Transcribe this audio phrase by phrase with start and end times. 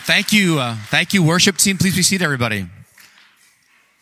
[0.00, 0.06] right.
[0.06, 0.58] Thank you.
[0.58, 1.76] Uh, thank you, worship team.
[1.76, 2.66] Please be seated, everybody.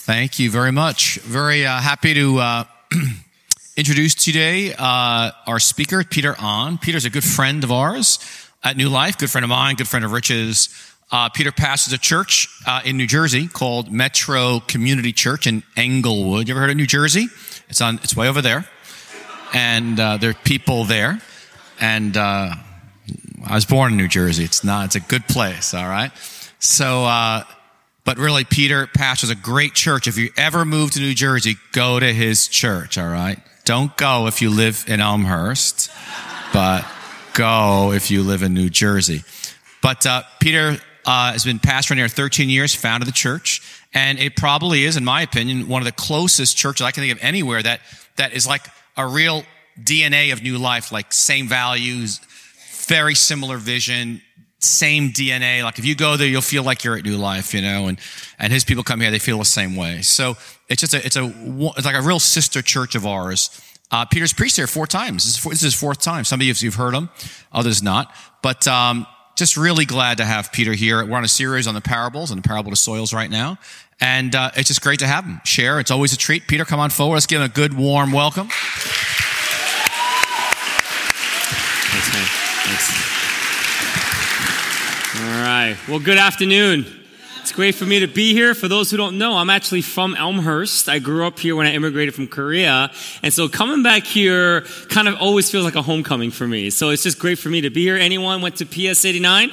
[0.01, 1.19] Thank you very much.
[1.21, 2.65] Very uh, happy to uh,
[3.77, 6.79] introduce today uh, our speaker, Peter Ahn.
[6.79, 8.19] Peter's a good friend of ours
[8.63, 10.69] at New Life, good friend of mine, good friend of Rich's.
[11.11, 16.49] Uh, Peter pastors a church uh, in New Jersey called Metro Community Church in Englewood.
[16.49, 17.29] You ever heard of New Jersey?
[17.69, 17.97] It's on.
[18.03, 18.67] It's way over there,
[19.55, 21.21] and there are people there,
[21.81, 22.17] and
[23.45, 24.45] I was born in New Jersey.
[24.45, 26.11] It's not, it's a good place, all right?
[26.59, 27.45] So, uh,
[28.05, 30.07] but really, Peter pastors a great church.
[30.09, 33.39] If you ever move to New Jersey, go to his church, all right?
[33.65, 35.91] Don't go if you live in Elmhurst,
[36.53, 36.87] but
[37.35, 39.23] go if you live in New Jersey.
[39.83, 43.61] But uh, Peter uh, has been pastoring here 13 years, founded the church,
[43.95, 47.13] and it probably is, in my opinion, one of the closest churches I can think
[47.13, 47.81] of anywhere that
[48.17, 48.63] that is like
[48.97, 49.45] a real
[49.81, 52.21] DNA of new life, like same values,
[52.89, 54.23] very similar vision,
[54.59, 55.63] same DNA.
[55.63, 58.01] Like if you go there, you'll feel like you're at New Life, you know, and,
[58.39, 60.03] and his people come here, they feel the same way.
[60.03, 60.37] So
[60.69, 61.33] it's just a, it's a,
[61.77, 63.61] it's like a real sister church of ours.
[63.91, 65.25] Uh, Peter's preached here four times.
[65.25, 66.25] This is, four, this is his fourth time.
[66.25, 67.09] Some of you, you've heard him,
[67.53, 68.13] others not.
[68.43, 71.05] But, um, just really glad to have Peter here.
[71.07, 73.59] We're on a series on the parables and the parable of soils right now.
[74.01, 75.79] And, uh, it's just great to have him share.
[75.79, 76.49] It's always a treat.
[76.49, 77.15] Peter, come on forward.
[77.15, 78.49] Let's give him a good, warm welcome.
[82.69, 82.93] Thanks.
[85.17, 85.77] All right.
[85.89, 86.85] Well, good afternoon.
[87.41, 88.55] It's great for me to be here.
[88.55, 90.87] For those who don't know, I'm actually from Elmhurst.
[90.87, 92.91] I grew up here when I immigrated from Korea.
[93.23, 96.69] And so coming back here kind of always feels like a homecoming for me.
[96.69, 97.97] So it's just great for me to be here.
[97.97, 99.51] Anyone went to PS 89?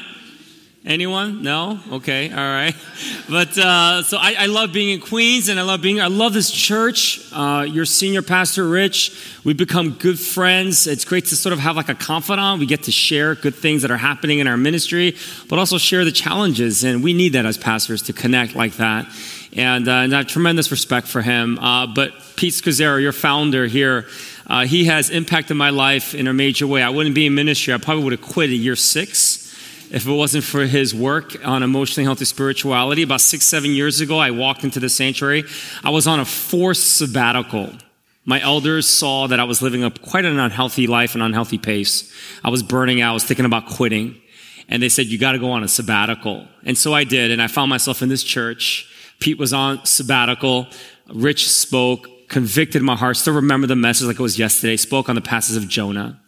[0.86, 1.42] Anyone?
[1.42, 1.80] No?
[1.94, 2.76] Okay, all right.
[3.28, 6.00] But uh, so I, I, love being in Queens, and I love being.
[6.00, 7.28] I love this church.
[7.34, 10.86] Uh, your senior pastor, Rich, we've become good friends.
[10.86, 12.60] It's great to sort of have like a confidant.
[12.60, 15.16] We get to share good things that are happening in our ministry,
[15.50, 19.08] but also share the challenges, and we need that as pastors to connect like that.
[19.54, 21.58] And, uh, and I have tremendous respect for him.
[21.58, 24.06] Uh, but Pete Scazzero, your founder here.
[24.46, 26.84] Uh, he has impacted my life in a major way.
[26.84, 27.74] I wouldn't be in ministry.
[27.74, 29.45] I probably would have quit at year six
[29.92, 33.04] if it wasn't for his work on emotionally healthy spirituality.
[33.04, 35.44] About six, seven years ago, I walked into the sanctuary.
[35.84, 37.74] I was on a forced sabbatical.
[38.26, 42.12] My elders saw that I was living a quite an unhealthy life, an unhealthy pace.
[42.44, 43.12] I was burning out.
[43.12, 44.20] I was thinking about quitting.
[44.68, 46.48] And they said, you got to go on a sabbatical.
[46.64, 47.30] And so I did.
[47.30, 48.92] And I found myself in this church.
[49.20, 50.68] Pete was on sabbatical.
[51.14, 53.18] Rich spoke, convicted my heart.
[53.18, 54.76] Still remember the message like it was yesterday.
[54.76, 56.20] Spoke on the passage of Jonah.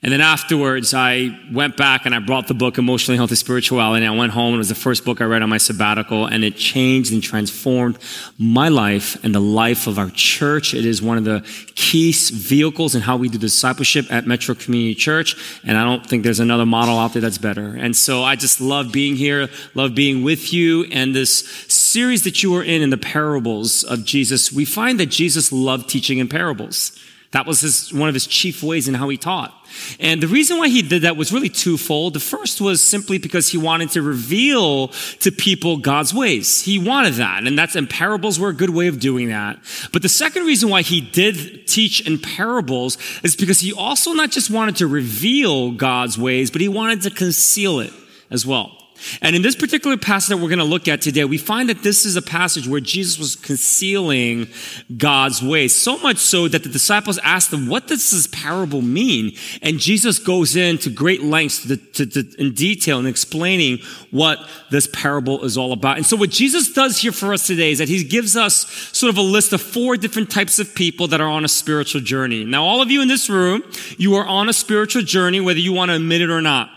[0.00, 4.04] And then afterwards, I went back and I brought the book Emotionally Healthy Spirituality.
[4.04, 6.26] And I went home and it was the first book I read on my sabbatical.
[6.26, 7.98] And it changed and transformed
[8.38, 10.72] my life and the life of our church.
[10.72, 11.44] It is one of the
[11.74, 15.60] key vehicles in how we do discipleship at Metro Community Church.
[15.64, 17.74] And I don't think there's another model out there that's better.
[17.74, 20.84] And so I just love being here, love being with you.
[20.92, 25.06] And this series that you are in, in the parables of Jesus, we find that
[25.06, 26.92] Jesus loved teaching in parables.
[27.32, 29.54] That was his, one of his chief ways in how he taught.
[30.00, 32.14] And the reason why he did that was really twofold.
[32.14, 36.62] The first was simply because he wanted to reveal to people God's ways.
[36.62, 37.46] He wanted that.
[37.46, 39.58] And that's, and parables were a good way of doing that.
[39.92, 44.30] But the second reason why he did teach in parables is because he also not
[44.30, 47.92] just wanted to reveal God's ways, but he wanted to conceal it
[48.30, 48.77] as well.
[49.22, 51.82] And in this particular passage that we're going to look at today, we find that
[51.82, 54.48] this is a passage where Jesus was concealing
[54.96, 55.74] God's ways.
[55.74, 59.36] So much so that the disciples asked him, what does this parable mean?
[59.62, 63.78] And Jesus goes into great lengths to, to, to, in detail in explaining
[64.10, 64.38] what
[64.70, 65.96] this parable is all about.
[65.96, 68.66] And so what Jesus does here for us today is that he gives us
[68.96, 72.00] sort of a list of four different types of people that are on a spiritual
[72.00, 72.44] journey.
[72.44, 73.62] Now, all of you in this room,
[73.96, 76.70] you are on a spiritual journey, whether you want to admit it or not.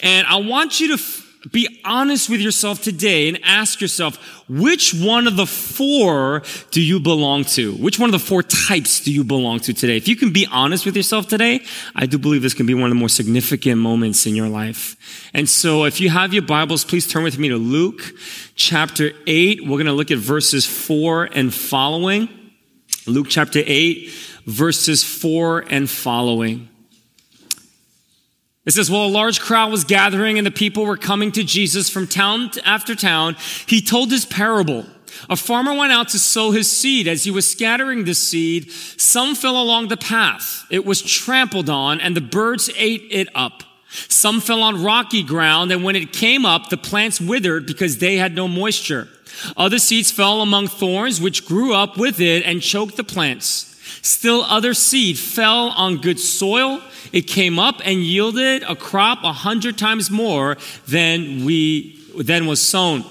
[0.00, 4.16] And I want you to be honest with yourself today and ask yourself,
[4.48, 7.74] which one of the four do you belong to?
[7.74, 9.96] Which one of the four types do you belong to today?
[9.96, 11.60] If you can be honest with yourself today,
[11.94, 14.96] I do believe this can be one of the more significant moments in your life.
[15.32, 18.02] And so if you have your Bibles, please turn with me to Luke
[18.54, 19.62] chapter 8.
[19.62, 22.28] We're going to look at verses 4 and following.
[23.06, 24.10] Luke chapter 8,
[24.44, 26.68] verses 4 and following.
[28.68, 31.88] It says, while a large crowd was gathering and the people were coming to Jesus
[31.88, 33.34] from town after town,
[33.66, 34.84] he told this parable.
[35.30, 37.08] A farmer went out to sow his seed.
[37.08, 40.66] As he was scattering the seed, some fell along the path.
[40.68, 43.62] It was trampled on and the birds ate it up.
[43.88, 48.16] Some fell on rocky ground and when it came up, the plants withered because they
[48.16, 49.08] had no moisture.
[49.56, 53.67] Other seeds fell among thorns which grew up with it and choked the plants.
[54.08, 56.82] Still other seed fell on good soil
[57.12, 60.56] it came up and yielded a crop a hundred times more
[60.86, 63.04] than we then was sown.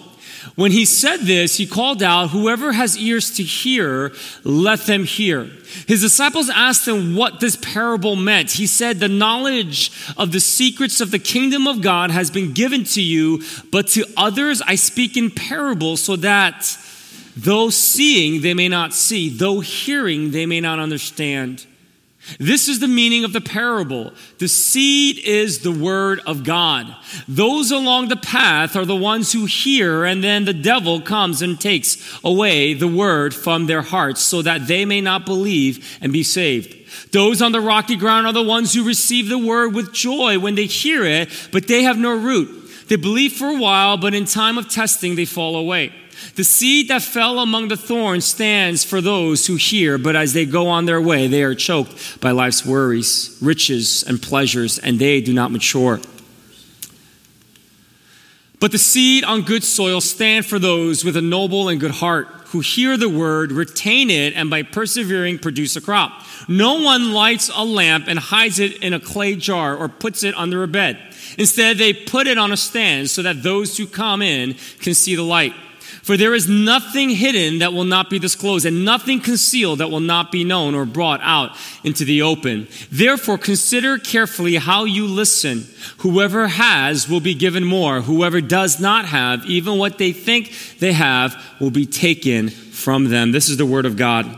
[0.55, 4.13] When he said this, he called out, Whoever has ears to hear,
[4.43, 5.43] let them hear.
[5.87, 8.51] His disciples asked him what this parable meant.
[8.51, 12.85] He said, The knowledge of the secrets of the kingdom of God has been given
[12.85, 16.77] to you, but to others I speak in parables, so that
[17.37, 21.65] though seeing they may not see, though hearing they may not understand.
[22.39, 24.11] This is the meaning of the parable.
[24.39, 26.93] The seed is the word of God.
[27.27, 31.59] Those along the path are the ones who hear, and then the devil comes and
[31.59, 36.23] takes away the word from their hearts so that they may not believe and be
[36.23, 36.75] saved.
[37.13, 40.55] Those on the rocky ground are the ones who receive the word with joy when
[40.55, 42.87] they hear it, but they have no root.
[42.89, 45.93] They believe for a while, but in time of testing, they fall away.
[46.35, 50.45] The seed that fell among the thorns stands for those who hear, but as they
[50.45, 55.21] go on their way, they are choked by life's worries, riches, and pleasures, and they
[55.21, 55.99] do not mature.
[58.59, 62.27] But the seed on good soil stand for those with a noble and good heart
[62.47, 66.23] who hear the word, retain it, and by persevering produce a crop.
[66.47, 70.33] No one lights a lamp and hides it in a clay jar or puts it
[70.35, 70.97] under a bed.
[71.37, 75.15] Instead, they put it on a stand so that those who come in can see
[75.15, 75.53] the light.
[76.07, 79.99] For there is nothing hidden that will not be disclosed, and nothing concealed that will
[79.99, 81.51] not be known or brought out
[81.83, 82.69] into the open.
[82.89, 85.65] Therefore, consider carefully how you listen.
[85.97, 87.99] Whoever has will be given more.
[87.99, 93.33] Whoever does not have, even what they think they have, will be taken from them.
[93.33, 94.33] This is the word of God.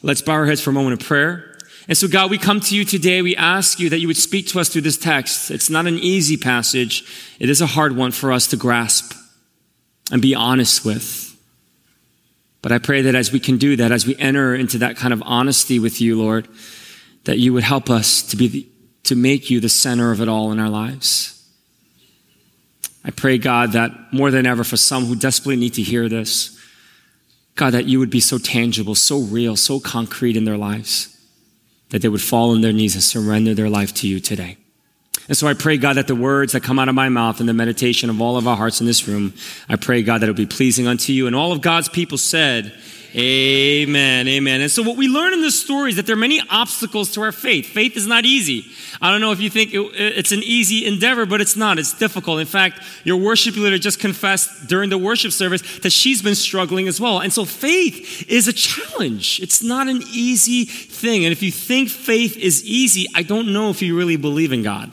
[0.00, 1.58] Let's bow our heads for a moment of prayer.
[1.86, 3.20] And so, God, we come to you today.
[3.20, 5.50] We ask you that you would speak to us through this text.
[5.50, 7.04] It's not an easy passage,
[7.38, 9.19] it is a hard one for us to grasp
[10.10, 11.26] and be honest with.
[12.62, 15.12] But I pray that as we can do that, as we enter into that kind
[15.12, 16.48] of honesty with you, Lord,
[17.24, 18.68] that you would help us to be the,
[19.04, 21.36] to make you the center of it all in our lives.
[23.04, 26.58] I pray, God, that more than ever for some who desperately need to hear this,
[27.54, 31.16] God, that you would be so tangible, so real, so concrete in their lives,
[31.90, 34.58] that they would fall on their knees and surrender their life to you today.
[35.30, 37.48] And so I pray, God, that the words that come out of my mouth and
[37.48, 39.32] the meditation of all of our hearts in this room,
[39.68, 41.28] I pray, God, that it will be pleasing unto you.
[41.28, 42.76] And all of God's people said,
[43.14, 44.26] Amen.
[44.26, 44.60] Amen.
[44.60, 47.22] And so what we learn in this story is that there are many obstacles to
[47.22, 47.66] our faith.
[47.66, 48.64] Faith is not easy.
[49.00, 51.78] I don't know if you think it, it's an easy endeavor, but it's not.
[51.78, 52.40] It's difficult.
[52.40, 56.88] In fact, your worship leader just confessed during the worship service that she's been struggling
[56.88, 57.20] as well.
[57.20, 59.38] And so faith is a challenge.
[59.38, 61.24] It's not an easy thing.
[61.24, 64.64] And if you think faith is easy, I don't know if you really believe in
[64.64, 64.90] God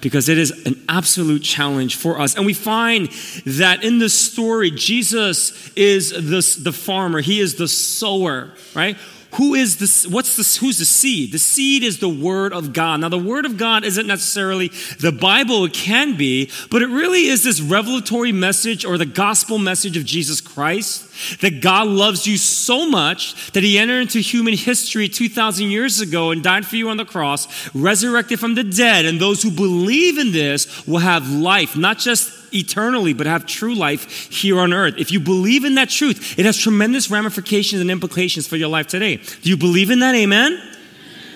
[0.00, 2.36] because it is an absolute challenge for us.
[2.36, 3.08] And we find
[3.46, 8.96] that in this story, Jesus is the, the farmer, he is the sower, right?
[9.32, 11.32] Who is this what's this who's the seed?
[11.32, 13.00] The seed is the word of god.
[13.00, 14.68] Now the word of god isn't necessarily
[15.00, 15.64] the bible.
[15.64, 20.04] It can be but it really is this revelatory message or the gospel message of
[20.04, 25.68] jesus christ that god loves you so much that he entered into human history 2000
[25.68, 29.04] years ago and died for you on the cross resurrected from the dead.
[29.04, 33.74] And those who believe in this will have life not just eternally, but have true
[33.74, 34.94] life here on earth.
[34.98, 38.86] If you believe in that truth, it has tremendous ramifications and implications for your life
[38.86, 39.16] today.
[39.16, 40.14] Do you believe in that?
[40.14, 40.60] Amen?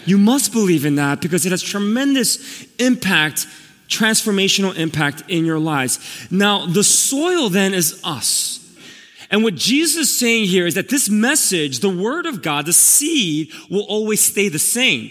[0.05, 3.47] You must believe in that because it has tremendous impact,
[3.89, 5.99] transformational impact in your lives.
[6.31, 8.59] Now, the soil then is us.
[9.31, 12.73] And what Jesus is saying here is that this message, the word of God, the
[12.73, 15.11] seed, will always stay the same.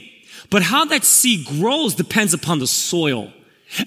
[0.51, 3.33] But how that seed grows depends upon the soil.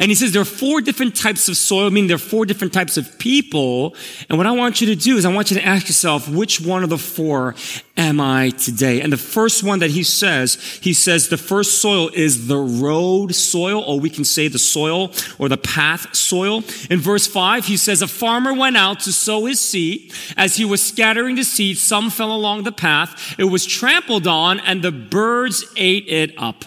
[0.00, 2.72] And he says there are four different types of soil, meaning there are four different
[2.72, 3.94] types of people.
[4.28, 6.60] And what I want you to do is I want you to ask yourself, which
[6.60, 7.54] one of the four
[7.96, 9.00] am I today?
[9.00, 13.34] And the first one that he says, he says the first soil is the road
[13.34, 16.64] soil, or we can say the soil or the path soil.
[16.90, 20.12] In verse five, he says, a farmer went out to sow his seed.
[20.36, 23.34] As he was scattering the seed, some fell along the path.
[23.38, 26.64] It was trampled on and the birds ate it up.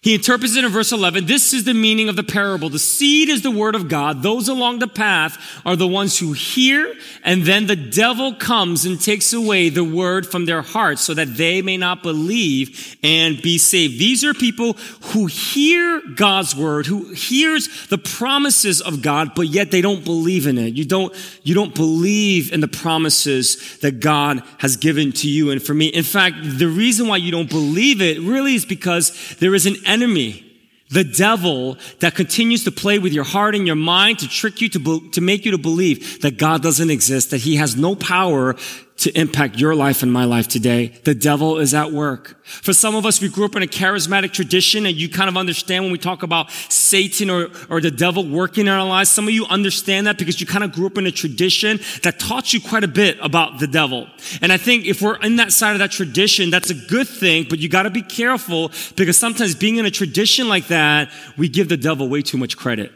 [0.00, 1.26] He interprets it in verse 11.
[1.26, 2.68] This is the meaning of the parable.
[2.68, 4.22] The seed is the word of God.
[4.22, 9.00] Those along the path are the ones who hear, and then the devil comes and
[9.00, 13.58] takes away the word from their hearts so that they may not believe and be
[13.58, 13.98] saved.
[13.98, 14.74] These are people
[15.12, 20.46] who hear God's word, who hears the promises of God, but yet they don't believe
[20.46, 20.74] in it.
[20.74, 21.12] You don't,
[21.42, 25.86] you don't believe in the promises that God has given to you and for me.
[25.88, 29.74] In fact, the reason why you don't believe it really is because there is an
[29.88, 30.44] enemy,
[30.90, 34.68] the devil that continues to play with your heart and your mind to trick you
[34.70, 37.94] to, be, to make you to believe that God doesn't exist, that he has no
[37.94, 38.56] power
[38.98, 40.88] to impact your life and my life today.
[41.04, 42.44] The devil is at work.
[42.44, 45.36] For some of us, we grew up in a charismatic tradition and you kind of
[45.36, 49.08] understand when we talk about Satan or, or the devil working in our lives.
[49.08, 52.18] Some of you understand that because you kind of grew up in a tradition that
[52.18, 54.08] taught you quite a bit about the devil.
[54.42, 57.46] And I think if we're in that side of that tradition, that's a good thing,
[57.48, 61.48] but you got to be careful because sometimes being in a tradition like that, we
[61.48, 62.90] give the devil way too much credit.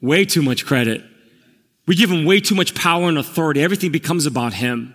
[0.00, 1.04] Way too much credit.
[1.86, 3.62] We give him way too much power and authority.
[3.62, 4.94] Everything becomes about him.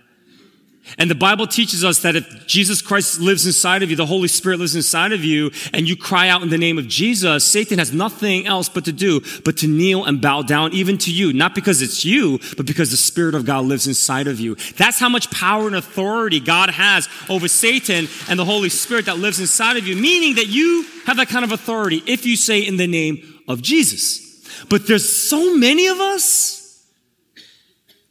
[0.96, 4.28] And the Bible teaches us that if Jesus Christ lives inside of you, the Holy
[4.28, 7.78] Spirit lives inside of you, and you cry out in the name of Jesus, Satan
[7.78, 11.32] has nothing else but to do but to kneel and bow down even to you.
[11.34, 14.54] Not because it's you, but because the Spirit of God lives inside of you.
[14.76, 19.18] That's how much power and authority God has over Satan and the Holy Spirit that
[19.18, 22.60] lives inside of you, meaning that you have that kind of authority if you say
[22.60, 24.24] in the name of Jesus.
[24.70, 26.67] But there's so many of us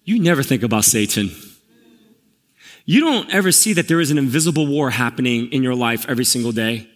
[0.08, 1.32] you never think about Satan.
[2.86, 6.24] You don't ever see that there is an invisible war happening in your life every
[6.24, 6.90] single day.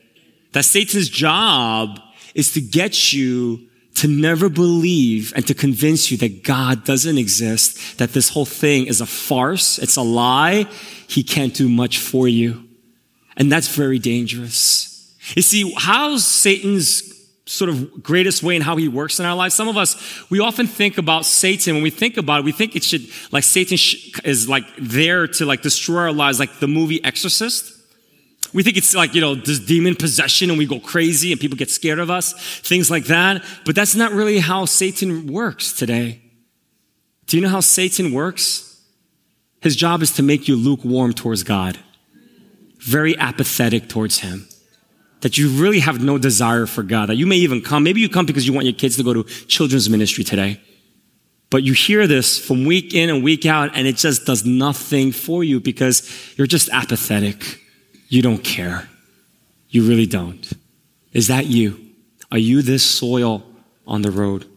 [0.54, 2.00] That Satan's job
[2.34, 7.98] is to get you to never believe and to convince you that God doesn't exist,
[7.98, 10.68] that this whole thing is a farce, it's a lie,
[11.06, 12.64] he can't do much for you.
[13.36, 15.14] And that's very dangerous.
[15.36, 17.11] You see, how's Satan's
[17.46, 19.56] sort of greatest way in how he works in our lives.
[19.56, 21.74] Some of us, we often think about Satan.
[21.76, 23.78] When we think about it, we think it should, like Satan
[24.24, 27.78] is like there to like destroy our lives, like the movie Exorcist.
[28.54, 31.58] We think it's like, you know, this demon possession and we go crazy and people
[31.58, 33.44] get scared of us, things like that.
[33.66, 36.22] But that's not really how Satan works today.
[37.28, 38.68] Do you know how Satan works?
[39.62, 41.80] His job is to make you lukewarm towards God,
[42.80, 44.48] very apathetic towards Him
[45.22, 47.84] that you really have no desire for God, that you may even come.
[47.84, 50.60] Maybe you come because you want your kids to go to children's ministry today.
[51.50, 55.12] But you hear this from week in and week out, and it just does nothing
[55.12, 57.60] for you because you're just apathetic.
[58.08, 58.90] You don't care.
[59.70, 60.52] You really don't.
[61.14, 61.80] Is that you?
[62.32, 63.44] Are you this soil
[63.86, 64.48] on the road?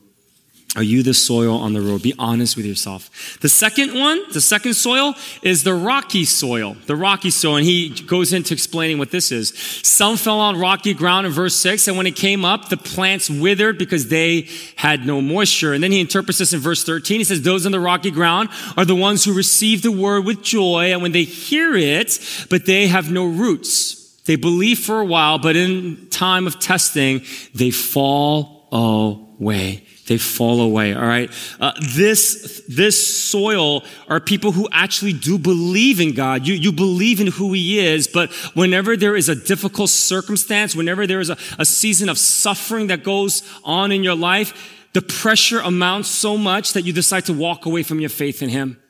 [0.77, 2.03] Are you the soil on the road?
[2.03, 3.39] Be honest with yourself.
[3.41, 6.77] The second one, the second soil is the rocky soil.
[6.87, 7.57] The rocky soil.
[7.57, 9.51] And he goes into explaining what this is.
[9.85, 11.87] Some fell on rocky ground in verse six.
[11.87, 15.75] And when it came up, the plants withered because they had no moisture.
[15.75, 17.21] And then he interprets this in verse 13.
[17.21, 20.43] He says, those on the rocky ground are the ones who receive the word with
[20.43, 20.93] joy.
[20.93, 22.19] And when they hear it,
[22.51, 24.01] but they have no roots.
[24.25, 27.23] They believe for a while, but in time of testing,
[27.55, 31.31] they fall away they fall away all right?
[31.61, 36.47] Uh, this this soil are people who actually do believe in god.
[36.47, 41.07] You, you believe in who he is but whenever there is a difficult circumstance whenever
[41.07, 45.59] there is a, a season of suffering that goes on in your life the pressure
[45.59, 48.81] amounts so much that you decide to walk away from your faith in him.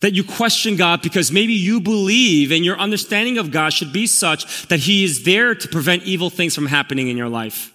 [0.00, 4.06] That you question God because maybe you believe and your understanding of God should be
[4.06, 7.72] such that He is there to prevent evil things from happening in your life.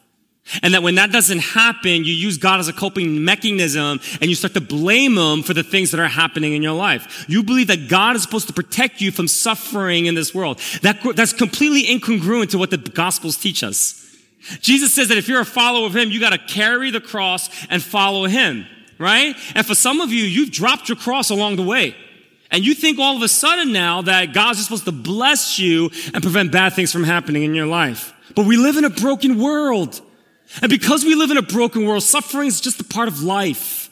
[0.63, 4.35] And that when that doesn't happen, you use God as a coping mechanism and you
[4.35, 7.25] start to blame Him for the things that are happening in your life.
[7.29, 10.59] You believe that God is supposed to protect you from suffering in this world.
[10.81, 13.97] That, that's completely incongruent to what the Gospels teach us.
[14.59, 17.81] Jesus says that if you're a follower of Him, you gotta carry the cross and
[17.81, 18.65] follow Him,
[18.97, 19.35] right?
[19.55, 21.95] And for some of you, you've dropped your cross along the way.
[22.49, 25.91] And you think all of a sudden now that God's just supposed to bless you
[26.13, 28.13] and prevent bad things from happening in your life.
[28.35, 30.01] But we live in a broken world.
[30.61, 33.89] And because we live in a broken world, suffering is just a part of life.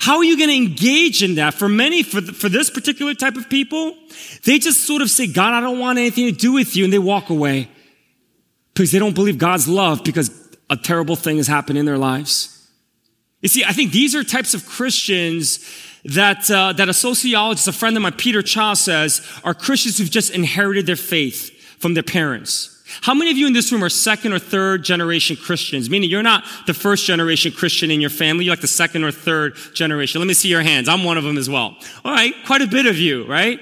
[0.00, 1.54] How are you going to engage in that?
[1.54, 3.96] For many, for, the, for this particular type of people,
[4.44, 6.84] they just sort of say, God, I don't want anything to do with you.
[6.84, 7.68] And they walk away
[8.74, 10.30] because they don't believe God's love because
[10.68, 12.68] a terrible thing has happened in their lives.
[13.40, 15.64] You see, I think these are types of Christians
[16.04, 20.10] that, uh, that a sociologist, a friend of mine, Peter Cha says, are Christians who've
[20.10, 22.73] just inherited their faith from their parents.
[23.02, 25.90] How many of you in this room are second or third generation Christians?
[25.90, 29.10] Meaning you're not the first generation Christian in your family, you're like the second or
[29.10, 30.20] third generation.
[30.20, 30.88] Let me see your hands.
[30.88, 31.76] I'm one of them as well.
[32.04, 33.60] All right, quite a bit of you, right?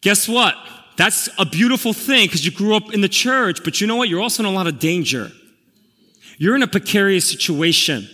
[0.00, 0.56] Guess what?
[0.96, 4.08] That's a beautiful thing because you grew up in the church, but you know what?
[4.08, 5.30] You're also in a lot of danger.
[6.38, 8.08] You're in a precarious situation.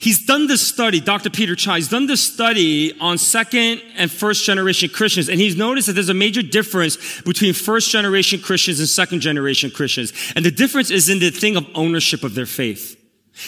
[0.00, 1.28] He's done this study, Dr.
[1.28, 5.88] Peter Cha, he's done this study on second and first generation Christians, and he's noticed
[5.88, 10.12] that there's a major difference between first generation Christians and second generation Christians.
[10.36, 12.94] And the difference is in the thing of ownership of their faith.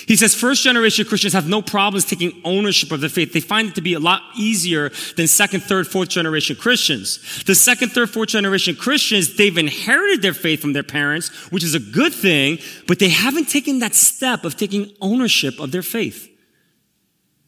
[0.07, 3.33] He says first generation Christians have no problems taking ownership of their faith.
[3.33, 7.45] They find it to be a lot easier than second, third, fourth generation Christians.
[7.45, 11.75] The second, third, fourth generation Christians, they've inherited their faith from their parents, which is
[11.75, 16.30] a good thing, but they haven't taken that step of taking ownership of their faith.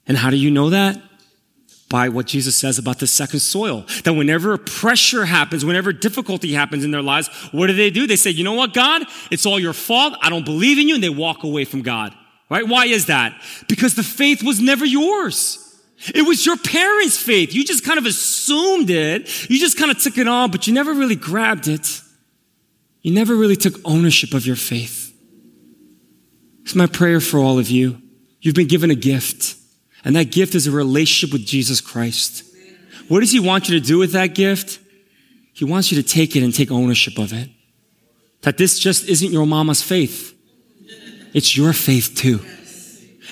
[0.06, 1.00] And how do you know that?
[1.92, 3.84] by what Jesus says about the second soil.
[4.04, 8.06] That whenever pressure happens, whenever difficulty happens in their lives, what do they do?
[8.06, 9.02] They say, you know what, God?
[9.30, 10.14] It's all your fault.
[10.22, 10.94] I don't believe in you.
[10.94, 12.14] And they walk away from God.
[12.48, 12.66] Right?
[12.66, 13.38] Why is that?
[13.68, 15.58] Because the faith was never yours.
[16.14, 17.54] It was your parents' faith.
[17.54, 19.50] You just kind of assumed it.
[19.50, 22.00] You just kind of took it on, but you never really grabbed it.
[23.02, 25.14] You never really took ownership of your faith.
[26.62, 28.00] It's my prayer for all of you.
[28.40, 29.56] You've been given a gift,
[30.04, 32.44] and that gift is a relationship with Jesus Christ.
[33.08, 34.80] What does He want you to do with that gift?
[35.52, 37.50] He wants you to take it and take ownership of it.
[38.42, 40.34] That this just isn't your mama's faith.
[41.32, 42.40] It's your faith too.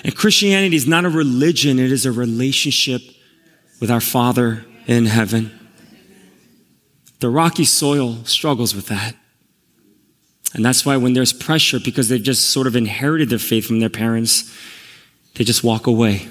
[0.03, 3.01] And Christianity is not a religion, it is a relationship
[3.79, 5.51] with our Father in heaven.
[7.19, 9.15] The rocky soil struggles with that.
[10.53, 13.79] And that's why when there's pressure, because they've just sort of inherited their faith from
[13.79, 14.51] their parents,
[15.35, 16.27] they just walk away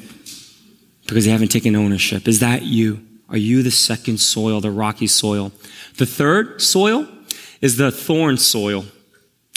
[1.11, 2.29] because they haven't taken ownership.
[2.29, 3.05] Is that you?
[3.29, 5.51] Are you the second soil, the rocky soil?
[5.97, 7.09] The third soil
[7.61, 8.85] is the thorn soil.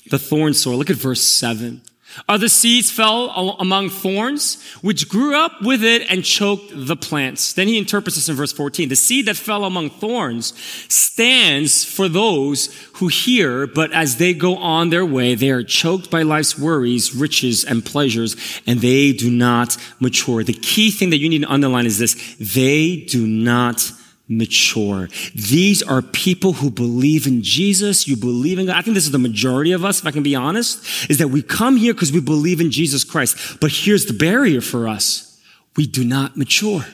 [0.09, 0.77] The thorn soil.
[0.77, 1.82] Look at verse 7.
[2.29, 3.29] Other seeds fell
[3.59, 7.53] among thorns, which grew up with it and choked the plants.
[7.53, 8.89] Then he interprets this in verse 14.
[8.89, 10.53] The seed that fell among thorns
[10.87, 16.09] stands for those who hear, but as they go on their way, they are choked
[16.09, 18.35] by life's worries, riches, and pleasures,
[18.67, 20.43] and they do not mature.
[20.43, 22.35] The key thing that you need to underline is this.
[22.39, 23.91] They do not
[24.37, 25.09] mature.
[25.35, 28.07] These are people who believe in Jesus.
[28.07, 28.75] You believe in God.
[28.75, 31.29] I think this is the majority of us, if I can be honest, is that
[31.29, 33.59] we come here because we believe in Jesus Christ.
[33.59, 35.41] But here's the barrier for us.
[35.75, 36.85] We do not mature.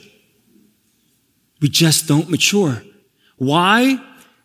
[1.61, 2.83] We just don't mature.
[3.37, 4.01] Why?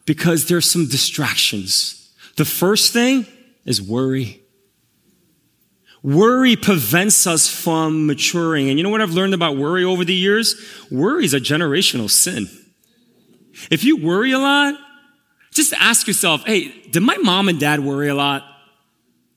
[0.07, 2.13] Because there's some distractions.
[2.37, 3.27] The first thing
[3.65, 4.41] is worry.
[6.03, 8.69] Worry prevents us from maturing.
[8.69, 10.55] And you know what I've learned about worry over the years?
[10.91, 12.49] Worry is a generational sin.
[13.71, 14.75] If you worry a lot,
[15.53, 18.45] just ask yourself, hey, did my mom and dad worry a lot?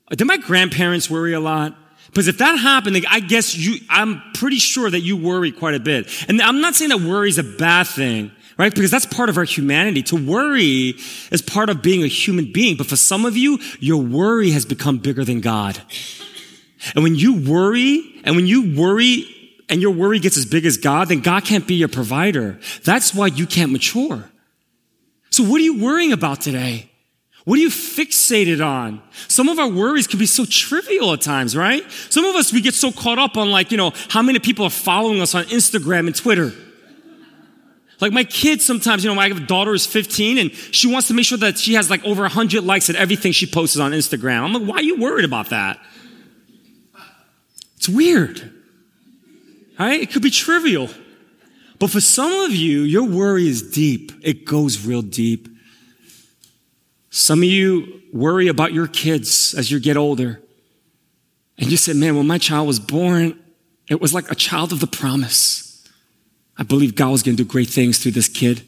[0.09, 1.75] Did my grandparents worry a lot?
[2.07, 5.79] Because if that happened, I guess you, I'm pretty sure that you worry quite a
[5.79, 6.09] bit.
[6.27, 8.73] And I'm not saying that worry is a bad thing, right?
[8.73, 10.01] Because that's part of our humanity.
[10.03, 10.95] To worry
[11.31, 12.77] is part of being a human being.
[12.77, 15.79] But for some of you, your worry has become bigger than God.
[16.95, 19.25] And when you worry, and when you worry
[19.69, 22.59] and your worry gets as big as God, then God can't be your provider.
[22.83, 24.29] That's why you can't mature.
[25.29, 26.89] So what are you worrying about today?
[27.43, 29.01] What are you fixated on?
[29.29, 31.81] Some of our worries can be so trivial at times, right?
[32.09, 34.65] Some of us, we get so caught up on like, you know, how many people
[34.65, 36.51] are following us on Instagram and Twitter.
[38.01, 41.25] Like my kids sometimes, you know, my daughter is 15 and she wants to make
[41.25, 44.41] sure that she has like over 100 likes at everything she posts on Instagram.
[44.41, 45.79] I'm like, why are you worried about that?
[47.77, 48.56] It's weird.
[49.79, 50.01] Right?
[50.01, 50.89] It could be trivial.
[51.79, 54.11] But for some of you, your worry is deep.
[54.23, 55.47] It goes real deep.
[57.09, 60.41] Some of you worry about your kids as you get older.
[61.57, 63.39] And you say, man, when my child was born,
[63.89, 65.87] it was like a child of the promise.
[66.57, 68.63] I believe God was going to do great things through this kid.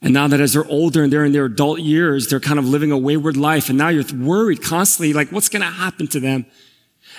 [0.00, 2.66] And now that as they're older and they're in their adult years, they're kind of
[2.66, 3.68] living a wayward life.
[3.68, 6.46] And now you're worried constantly, like, what's going to happen to them?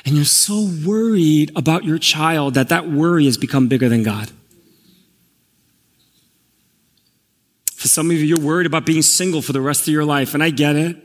[0.06, 4.32] And you're so worried about your child that that worry has become bigger than God.
[7.76, 10.34] For some of you, you're worried about being single for the rest of your life.
[10.34, 10.98] And I get it.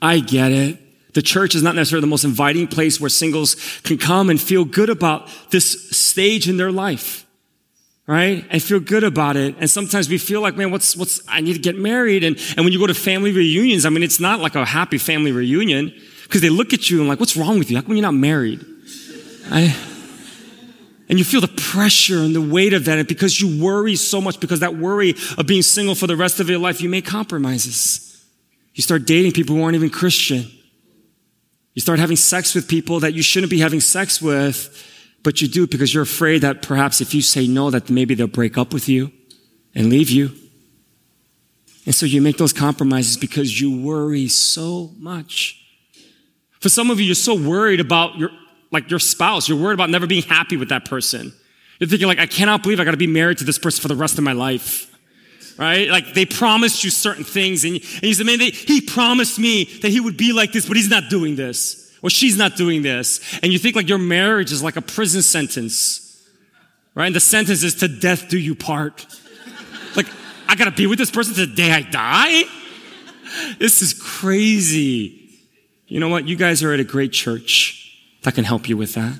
[0.00, 0.78] I get it.
[1.14, 4.64] The church is not necessarily the most inviting place where singles can come and feel
[4.64, 7.26] good about this stage in their life.
[8.06, 8.46] Right?
[8.50, 9.56] And feel good about it.
[9.58, 12.24] And sometimes we feel like, man, what's, what's, I need to get married.
[12.24, 14.96] And, and when you go to family reunions, I mean, it's not like a happy
[14.96, 15.92] family reunion.
[16.28, 17.76] Because they look at you and like, what's wrong with you?
[17.76, 18.64] How come you're not married?
[19.50, 19.74] I,
[21.08, 23.08] and you feel the pressure and the weight of that.
[23.08, 26.50] Because you worry so much, because that worry of being single for the rest of
[26.50, 28.04] your life, you make compromises.
[28.74, 30.46] You start dating people who aren't even Christian.
[31.72, 34.84] You start having sex with people that you shouldn't be having sex with,
[35.22, 38.26] but you do because you're afraid that perhaps if you say no, that maybe they'll
[38.26, 39.10] break up with you
[39.74, 40.30] and leave you.
[41.86, 45.67] And so you make those compromises because you worry so much.
[46.60, 48.30] For some of you, you're so worried about your,
[48.70, 49.48] like your spouse.
[49.48, 51.32] You're worried about never being happy with that person.
[51.78, 53.88] You're thinking like, I cannot believe I got to be married to this person for
[53.88, 54.86] the rest of my life.
[55.56, 55.88] Right?
[55.88, 59.64] Like they promised you certain things and, and you said, man, they, he promised me
[59.82, 61.84] that he would be like this, but he's not doing this.
[62.00, 63.20] Or she's not doing this.
[63.42, 66.04] And you think like your marriage is like a prison sentence.
[66.94, 67.06] Right?
[67.06, 69.04] And the sentence is to death do you part.
[69.96, 70.06] like,
[70.48, 72.42] I gotta be with this person to the day I die?
[73.58, 75.27] This is crazy.
[75.88, 76.28] You know what?
[76.28, 79.18] You guys are at a great church that can help you with that.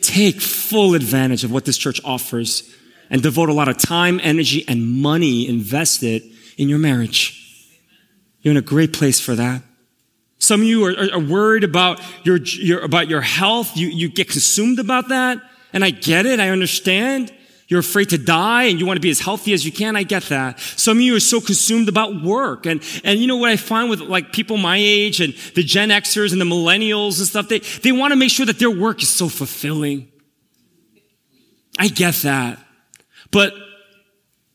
[0.00, 2.68] Take full advantage of what this church offers
[3.08, 6.22] and devote a lot of time, energy, and money invested
[6.56, 7.38] in your marriage.
[8.40, 9.62] You're in a great place for that.
[10.38, 13.76] Some of you are, are worried about your, your, about your health.
[13.76, 15.40] You, you get consumed about that.
[15.72, 16.40] And I get it.
[16.40, 17.32] I understand.
[17.72, 19.96] You're afraid to die and you want to be as healthy as you can.
[19.96, 20.60] I get that.
[20.60, 22.66] Some of you are so consumed about work.
[22.66, 25.88] And, and you know what I find with like people my age and the Gen
[25.88, 29.02] Xers and the millennials and stuff, they, they want to make sure that their work
[29.02, 30.12] is so fulfilling.
[31.78, 32.58] I get that.
[33.30, 33.54] But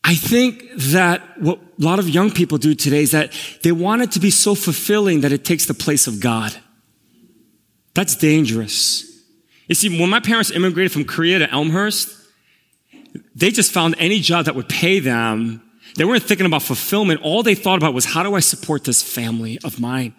[0.04, 3.32] I think that what a lot of young people do today is that
[3.64, 6.56] they want it to be so fulfilling that it takes the place of God.
[7.96, 9.06] That's dangerous.
[9.68, 12.14] You see, when my parents immigrated from Korea to Elmhurst,
[13.36, 15.62] they just found any job that would pay them.
[15.96, 17.22] They weren't thinking about fulfillment.
[17.24, 20.14] All they thought about was, how do I support this family of mine?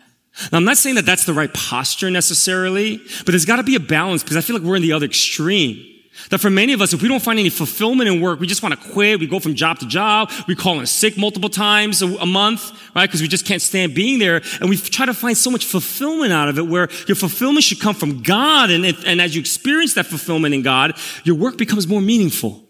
[0.53, 3.75] Now, I'm not saying that that's the right posture necessarily, but there's got to be
[3.75, 5.85] a balance because I feel like we're in the other extreme.
[6.31, 8.63] That for many of us, if we don't find any fulfillment in work, we just
[8.63, 9.21] want to quit.
[9.21, 10.31] We go from job to job.
[10.47, 13.07] We call in sick multiple times a, month, right?
[13.07, 14.43] Because we just can't stand being there.
[14.61, 17.81] And we try to find so much fulfillment out of it where your fulfillment should
[17.81, 18.71] come from God.
[18.71, 22.68] And, and as you experience that fulfillment in God, your work becomes more meaningful.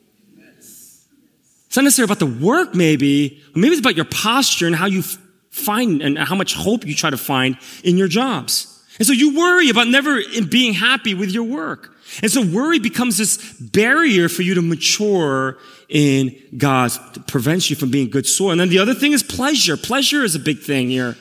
[1.69, 3.43] It's not necessarily about the work, maybe.
[3.55, 5.03] Maybe it's about your posture and how you
[5.51, 8.75] find and how much hope you try to find in your jobs.
[8.99, 11.95] And so you worry about never being happy with your work.
[12.23, 15.59] And so worry becomes this barrier for you to mature
[15.91, 16.91] in God,
[17.27, 18.53] prevents you from being good soil.
[18.53, 19.77] And then the other thing is pleasure.
[19.77, 21.17] Pleasure is a big thing here.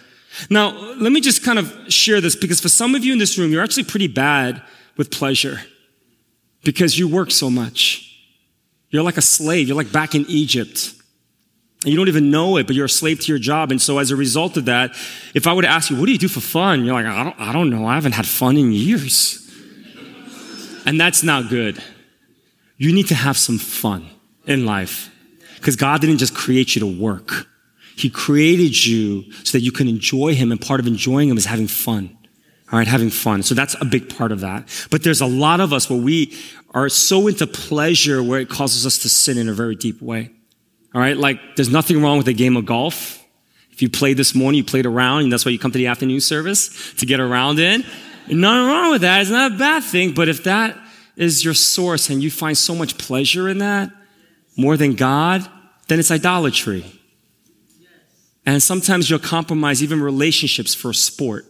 [0.50, 3.38] Now, let me just kind of share this because for some of you in this
[3.38, 4.62] room, you're actually pretty bad
[4.96, 5.62] with pleasure
[6.64, 8.07] because you work so much.
[8.90, 9.68] You're like a slave.
[9.68, 10.94] You're like back in Egypt.
[11.84, 13.72] And you don't even know it, but you're a slave to your job.
[13.72, 14.92] And so as a result of that,
[15.34, 16.84] if I were to ask you, what do you do for fun?
[16.84, 17.86] You're like, I don't, I don't know.
[17.86, 19.44] I haven't had fun in years.
[20.86, 21.82] And that's not good.
[22.78, 24.08] You need to have some fun
[24.46, 25.12] in life
[25.56, 27.48] because God didn't just create you to work.
[27.96, 30.52] He created you so that you can enjoy Him.
[30.52, 32.17] And part of enjoying Him is having fun.
[32.72, 33.44] All right, having fun.
[33.44, 34.68] So that's a big part of that.
[34.92, 36.38] But there's a lot of us where we
[36.72, 40.32] are so into pleasure where it causes us to sin in a very deep way.
[40.94, 43.24] All right, like there's nothing wrong with a game of golf.
[43.72, 45.88] If you played this morning, you played around, and that's why you come to the
[45.88, 47.84] afternoon service to get around in.
[48.28, 49.22] Nothing wrong with that.
[49.22, 50.14] It's not a bad thing.
[50.14, 50.78] But if that
[51.16, 53.92] is your source and you find so much pleasure in that
[54.58, 55.48] more than God,
[55.88, 56.86] then it's idolatry.
[58.46, 61.46] And sometimes you'll compromise even relationships for sport.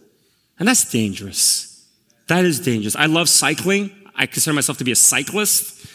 [0.58, 1.86] And that's dangerous.
[2.26, 2.96] That is dangerous.
[2.96, 3.90] I love cycling.
[4.14, 5.86] I consider myself to be a cyclist.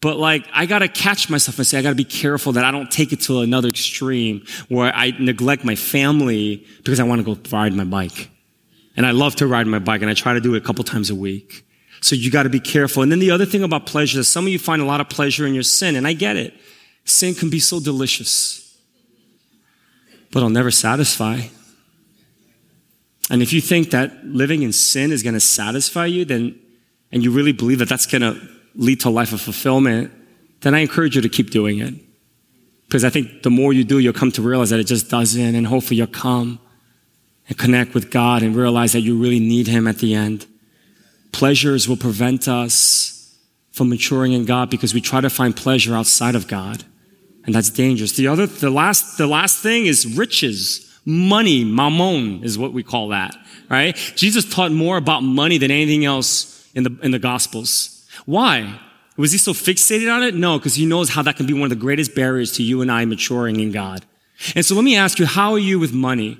[0.00, 2.90] But like, I gotta catch myself and say, I gotta be careful that I don't
[2.90, 7.74] take it to another extreme where I neglect my family because I wanna go ride
[7.74, 8.30] my bike.
[8.96, 10.84] And I love to ride my bike and I try to do it a couple
[10.84, 11.64] times a week.
[12.00, 13.02] So you gotta be careful.
[13.02, 15.08] And then the other thing about pleasure is some of you find a lot of
[15.08, 16.54] pleasure in your sin, and I get it.
[17.04, 18.78] Sin can be so delicious,
[20.32, 21.42] but it'll never satisfy.
[23.30, 26.58] And if you think that living in sin is gonna satisfy you, then,
[27.12, 28.40] and you really believe that that's gonna
[28.74, 30.12] lead to a life of fulfillment,
[30.60, 31.94] then I encourage you to keep doing it.
[32.86, 35.54] Because I think the more you do, you'll come to realize that it just doesn't,
[35.54, 36.58] and hopefully you'll come
[37.48, 40.46] and connect with God and realize that you really need Him at the end.
[41.30, 43.38] Pleasures will prevent us
[43.70, 46.84] from maturing in God because we try to find pleasure outside of God.
[47.44, 48.12] And that's dangerous.
[48.12, 50.89] The other, the last, the last thing is riches.
[51.04, 53.34] Money, mammon is what we call that,
[53.68, 53.96] right?
[54.16, 58.06] Jesus taught more about money than anything else in the, in the gospels.
[58.26, 58.78] Why?
[59.16, 60.34] Was he so fixated on it?
[60.34, 62.80] No, because he knows how that can be one of the greatest barriers to you
[62.80, 64.04] and I maturing in God.
[64.54, 66.38] And so let me ask you, how are you with money?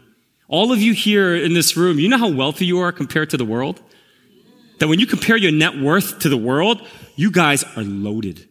[0.49, 3.37] All of you here in this room, you know how wealthy you are compared to
[3.37, 3.81] the world?
[4.79, 8.49] That when you compare your net worth to the world, you guys are loaded.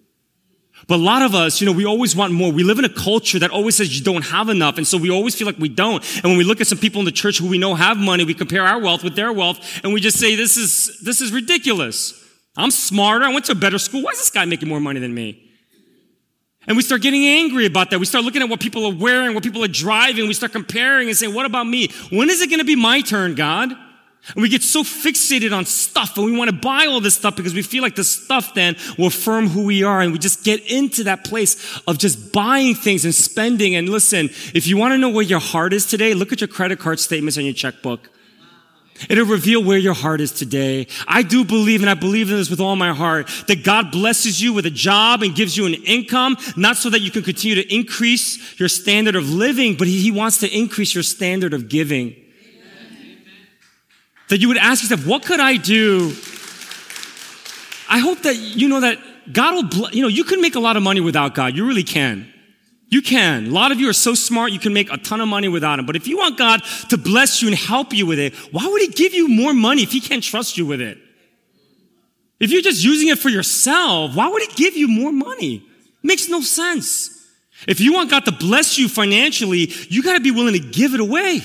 [0.89, 2.51] But a lot of us, you know, we always want more.
[2.51, 4.77] We live in a culture that always says you don't have enough.
[4.77, 6.03] And so we always feel like we don't.
[6.15, 8.25] And when we look at some people in the church who we know have money,
[8.25, 11.31] we compare our wealth with their wealth and we just say, this is, this is
[11.31, 12.15] ridiculous.
[12.57, 13.23] I'm smarter.
[13.23, 14.01] I went to a better school.
[14.01, 15.47] Why is this guy making more money than me?
[16.65, 17.99] And we start getting angry about that.
[17.99, 20.27] We start looking at what people are wearing, what people are driving.
[20.27, 21.89] We start comparing and saying, what about me?
[22.09, 23.69] When is it going to be my turn, God?
[24.35, 27.35] And we get so fixated on stuff and we want to buy all this stuff
[27.35, 30.01] because we feel like the stuff then will affirm who we are.
[30.01, 33.75] And we just get into that place of just buying things and spending.
[33.75, 36.47] And listen, if you want to know where your heart is today, look at your
[36.47, 38.09] credit card statements and your checkbook.
[39.09, 40.87] It'll reveal where your heart is today.
[41.07, 44.41] I do believe, and I believe in this with all my heart, that God blesses
[44.41, 47.55] you with a job and gives you an income, not so that you can continue
[47.55, 52.15] to increase your standard of living, but He wants to increase your standard of giving.
[54.29, 56.13] That you would ask yourself, what could I do?
[57.89, 58.99] I hope that you know that
[59.31, 61.55] God will, bl- you know, you can make a lot of money without God.
[61.55, 62.31] You really can.
[62.87, 63.47] You can.
[63.47, 65.77] A lot of you are so smart, you can make a ton of money without
[65.77, 65.85] Him.
[65.85, 68.81] But if you want God to bless you and help you with it, why would
[68.81, 70.97] He give you more money if He can't trust you with it?
[72.39, 75.55] If you're just using it for yourself, why would He give you more money?
[75.55, 75.63] It
[76.03, 77.15] makes no sense.
[77.67, 80.93] If you want God to bless you financially, you got to be willing to give
[80.93, 81.41] it away.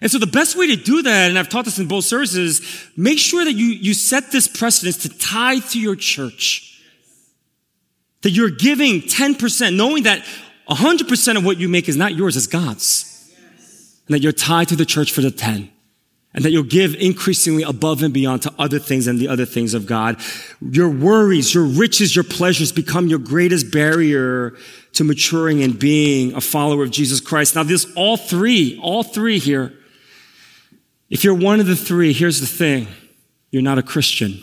[0.00, 2.60] And so the best way to do that, and I've taught this in both services,
[2.96, 6.82] make sure that you, you set this precedence to tithe to your church.
[8.22, 10.24] That you're giving 10%, knowing that
[10.68, 13.32] 100% of what you make is not yours, it's God's.
[14.06, 15.70] And that you're tied to the church for the 10
[16.36, 19.72] and that you'll give increasingly above and beyond to other things and the other things
[19.72, 20.20] of God.
[20.60, 24.54] Your worries, your riches, your pleasures become your greatest barrier
[24.92, 27.54] to maturing and being a follower of Jesus Christ.
[27.54, 29.72] Now, this all three, all three here.
[31.08, 32.88] If you're one of the three, here's the thing.
[33.50, 34.42] You're not a Christian.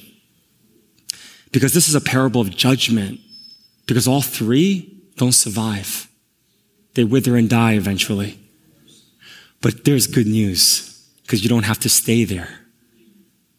[1.51, 3.19] Because this is a parable of judgment.
[3.85, 6.07] Because all three don't survive.
[6.93, 8.39] They wither and die eventually.
[9.61, 10.89] But there's good news
[11.23, 12.49] because you don't have to stay there.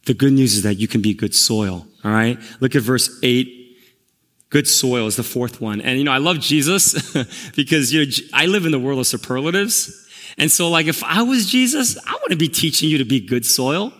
[0.06, 1.86] The good news is that you can be good soil.
[2.04, 2.38] All right.
[2.60, 3.78] Look at verse eight.
[4.50, 5.80] Good soil is the fourth one.
[5.80, 7.12] And you know, I love Jesus
[7.56, 10.03] because you know, I live in the world of superlatives.
[10.38, 13.46] And so like if I was Jesus, I wouldn't be teaching you to be good
[13.46, 13.92] soil.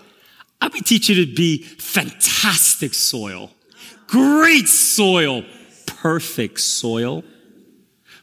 [0.60, 3.50] I'd be teaching you to be fantastic soil,
[4.06, 5.44] great soil,
[5.86, 7.22] perfect soil.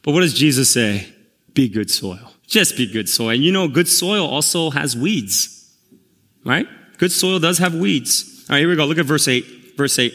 [0.02, 1.12] But what does Jesus say?
[1.54, 2.32] Be good soil.
[2.46, 3.30] Just be good soil.
[3.30, 5.74] And you know, good soil also has weeds,
[6.44, 6.66] right?
[6.98, 8.44] Good soil does have weeds.
[8.48, 8.84] All right, here we go.
[8.84, 9.76] Look at verse 8.
[9.76, 10.12] Verse 8.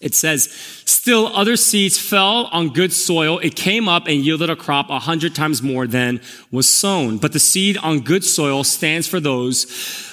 [0.00, 0.52] It says,
[0.84, 3.38] Still other seeds fell on good soil.
[3.38, 6.20] It came up and yielded a crop a hundred times more than
[6.50, 7.18] was sown.
[7.18, 9.66] But the seed on good soil stands for those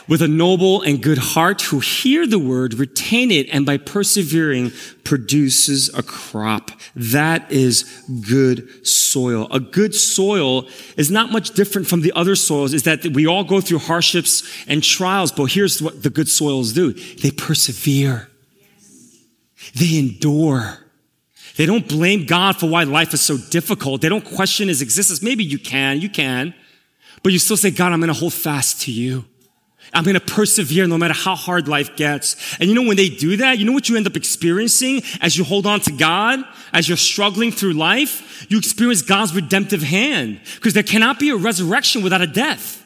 [0.07, 4.71] with a noble and good heart who hear the word, retain it, and by persevering
[5.03, 6.71] produces a crop.
[6.95, 7.83] That is
[8.27, 9.47] good soil.
[9.51, 13.43] A good soil is not much different from the other soils, is that we all
[13.43, 16.93] go through hardships and trials, but here's what the good soils do.
[16.93, 18.29] They persevere.
[19.75, 20.79] They endure.
[21.55, 24.01] They don't blame God for why life is so difficult.
[24.01, 25.21] They don't question his existence.
[25.21, 26.53] Maybe you can, you can,
[27.21, 29.25] but you still say, God, I'm going to hold fast to you.
[29.93, 32.57] I'm going to persevere no matter how hard life gets.
[32.59, 35.37] And you know, when they do that, you know what you end up experiencing as
[35.37, 36.39] you hold on to God,
[36.71, 38.47] as you're struggling through life?
[38.49, 42.82] You experience God's redemptive hand because there cannot be a resurrection without a death.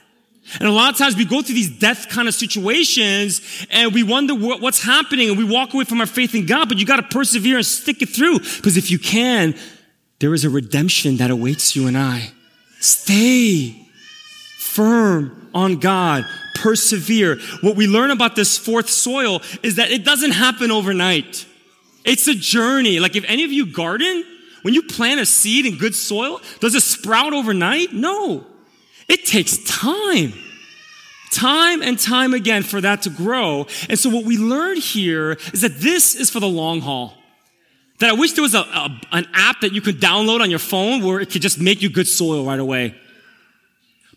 [0.59, 4.03] And a lot of times we go through these death kind of situations and we
[4.03, 6.97] wonder what's happening and we walk away from our faith in God, but you got
[6.97, 9.55] to persevere and stick it through because if you can,
[10.19, 12.31] there is a redemption that awaits you and I.
[12.79, 13.87] Stay
[14.57, 16.25] firm on God.
[16.55, 17.37] Persevere.
[17.61, 21.45] What we learn about this fourth soil is that it doesn't happen overnight.
[22.03, 22.99] It's a journey.
[22.99, 24.23] Like if any of you garden,
[24.61, 27.93] when you plant a seed in good soil, does it sprout overnight?
[27.93, 28.45] No.
[29.07, 30.33] It takes time.
[31.31, 33.67] Time and time again for that to grow.
[33.89, 37.13] And so what we learn here is that this is for the long haul.
[37.99, 40.59] That I wish there was a, a, an app that you could download on your
[40.59, 42.95] phone where it could just make you good soil right away.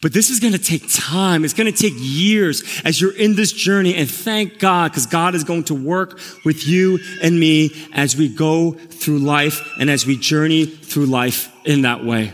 [0.02, 1.44] But this is going to take time.
[1.44, 3.94] It's going to take years as you're in this journey.
[3.96, 8.28] And thank God, because God is going to work with you and me as we
[8.28, 12.32] go through life and as we journey through life in that way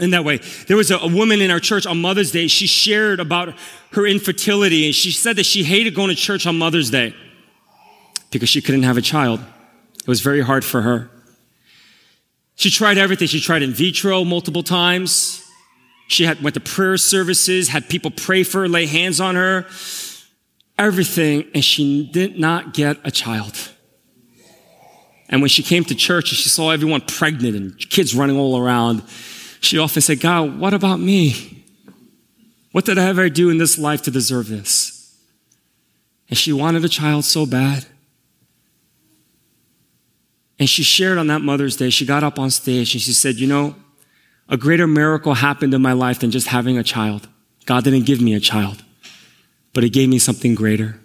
[0.00, 0.38] in that way.
[0.66, 2.48] There was a, a, woman in our church on Mother's Day.
[2.48, 3.54] She shared about
[3.92, 7.14] her infertility and she said that she hated going to church on Mother's Day
[8.30, 9.40] because she couldn't have a child.
[10.00, 11.10] It was very hard for her.
[12.56, 13.28] She tried everything.
[13.28, 15.40] She tried in vitro multiple times.
[16.08, 19.66] She had, went to prayer services, had people pray for her, lay hands on her,
[20.78, 23.70] everything, and she did not get a child.
[25.28, 28.58] And when she came to church and she saw everyone pregnant and kids running all
[28.58, 29.02] around,
[29.64, 31.64] she often said, God, what about me?
[32.72, 35.16] What did I ever do in this life to deserve this?
[36.28, 37.86] And she wanted a child so bad.
[40.58, 43.36] And she shared on that Mother's Day, she got up on stage and she said,
[43.36, 43.74] You know,
[44.48, 47.28] a greater miracle happened in my life than just having a child.
[47.66, 48.84] God didn't give me a child,
[49.72, 51.00] but He gave me something greater.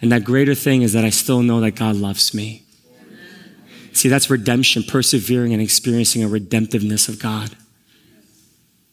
[0.00, 2.62] And that greater thing is that I still know that God loves me.
[3.92, 7.56] See, that's redemption, persevering and experiencing a redemptiveness of God.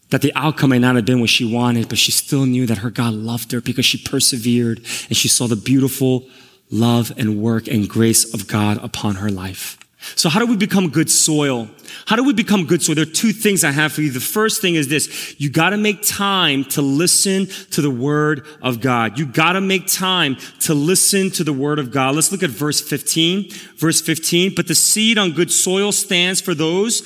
[0.10, 2.80] That the outcome may not have been what she wanted, but she still knew that
[2.80, 6.28] her God loved her because she persevered and she saw the beautiful
[6.70, 9.78] love and work and grace of God upon her life.
[10.16, 11.68] So how do we become good soil?
[12.06, 12.96] How do we become good soil?
[12.96, 14.12] There are two things I have for you.
[14.12, 15.36] The first thing is this.
[15.40, 19.18] You gotta make time to listen to the word of God.
[19.18, 22.14] You gotta make time to listen to the word of God.
[22.14, 23.50] Let's look at verse 15.
[23.78, 24.54] Verse 15.
[24.56, 27.02] But the seed on good soil stands for those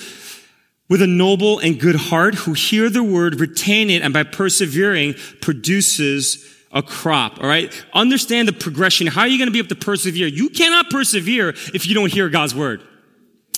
[0.90, 5.14] with a noble and good heart who hear the word, retain it, and by persevering
[5.42, 7.40] produces a crop.
[7.40, 7.72] All right.
[7.94, 9.08] Understand the progression.
[9.08, 10.28] How are you going to be able to persevere?
[10.28, 12.84] You cannot persevere if you don't hear God's word.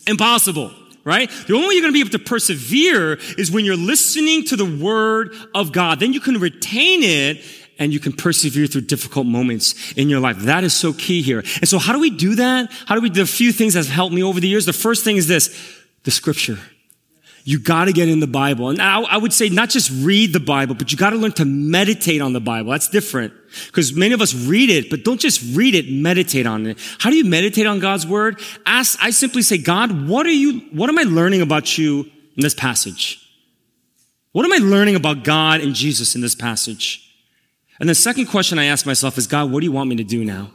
[0.08, 0.72] Impossible.
[1.04, 1.32] Right?
[1.48, 4.56] The only way you're going to be able to persevere is when you're listening to
[4.56, 6.00] the word of God.
[6.00, 7.44] Then you can retain it
[7.80, 10.38] and you can persevere through difficult moments in your life.
[10.42, 11.40] That is so key here.
[11.40, 12.72] And so how do we do that?
[12.86, 14.68] How do we do a few things that have helped me over the years?
[14.68, 15.50] The first thing is this,
[16.04, 16.60] the scripture.
[17.44, 18.70] You got to get in the Bible.
[18.70, 21.32] And I, I, would say not just read the Bible, but you got to learn
[21.34, 22.72] to meditate on the Bible.
[22.72, 23.34] That's different.
[23.68, 26.78] Because many of us read it, but don't just read it, meditate on it.
[27.00, 28.40] How do you meditate on God's word?
[28.66, 32.02] Ask, I simply say, God, what are you, what am I learning about you
[32.36, 33.18] in this passage?
[34.32, 37.08] What am I learning about God and Jesus in this passage?
[37.80, 40.04] And the second question I ask myself is, God, what do you want me to
[40.04, 40.52] do now?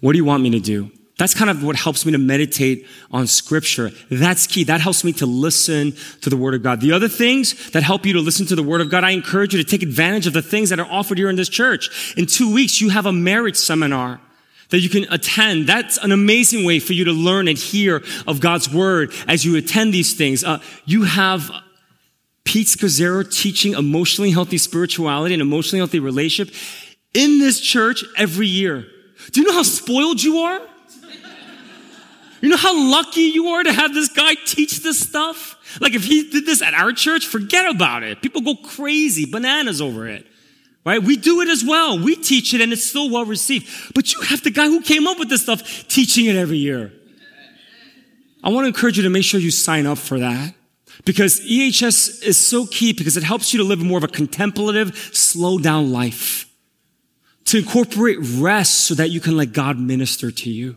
[0.00, 0.92] What do you want me to do?
[1.18, 3.90] That's kind of what helps me to meditate on scripture.
[4.08, 4.64] That's key.
[4.64, 6.80] That helps me to listen to the word of God.
[6.80, 9.52] The other things that help you to listen to the word of God, I encourage
[9.52, 12.14] you to take advantage of the things that are offered here in this church.
[12.16, 14.20] In two weeks, you have a marriage seminar
[14.70, 15.66] that you can attend.
[15.66, 19.56] That's an amazing way for you to learn and hear of God's word as you
[19.56, 20.44] attend these things.
[20.44, 21.50] Uh, you have
[22.44, 26.54] Pete Scazzero teaching emotionally healthy spirituality and emotionally healthy relationship
[27.12, 28.86] in this church every year.
[29.32, 30.60] Do you know how spoiled you are?
[32.40, 35.56] You know how lucky you are to have this guy teach this stuff?
[35.80, 38.22] Like if he did this at our church, forget about it.
[38.22, 40.26] People go crazy, bananas over it.
[40.84, 41.02] Right?
[41.02, 41.98] We do it as well.
[41.98, 43.94] We teach it and it's still well received.
[43.94, 46.92] But you have the guy who came up with this stuff teaching it every year.
[48.42, 50.54] I want to encourage you to make sure you sign up for that.
[51.04, 54.96] Because EHS is so key because it helps you to live more of a contemplative,
[55.12, 56.46] slow down life.
[57.46, 60.76] To incorporate rest so that you can let God minister to you.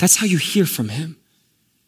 [0.00, 1.18] That's how you hear from him.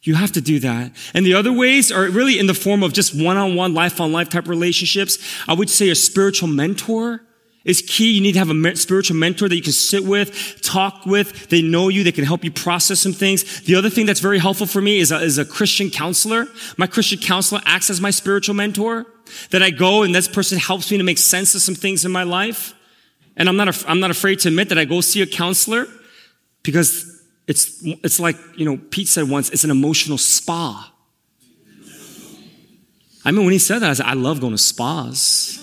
[0.03, 0.92] You have to do that.
[1.14, 5.18] And the other ways are really in the form of just one-on-one, life-on-life type relationships.
[5.48, 7.22] I would say a spiritual mentor
[7.64, 8.11] is key.
[8.12, 11.48] You need to have a spiritual mentor that you can sit with, talk with.
[11.48, 12.03] They know you.
[12.03, 13.61] They can help you process some things.
[13.62, 16.48] The other thing that's very helpful for me is a, is a Christian counselor.
[16.77, 19.07] My Christian counselor acts as my spiritual mentor.
[19.51, 22.11] That I go and this person helps me to make sense of some things in
[22.11, 22.75] my life.
[23.37, 25.87] And I'm not, I'm not afraid to admit that I go see a counselor
[26.62, 27.12] because
[27.46, 30.92] it's, it's like, you know, Pete said once, it's an emotional spa.
[33.24, 35.59] I mean, when he said that, I said, I love going to spas.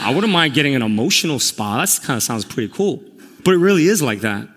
[0.00, 1.80] I wouldn't mind getting an emotional spa.
[1.80, 3.02] That kind of sounds pretty cool.
[3.44, 4.48] But it really is like that.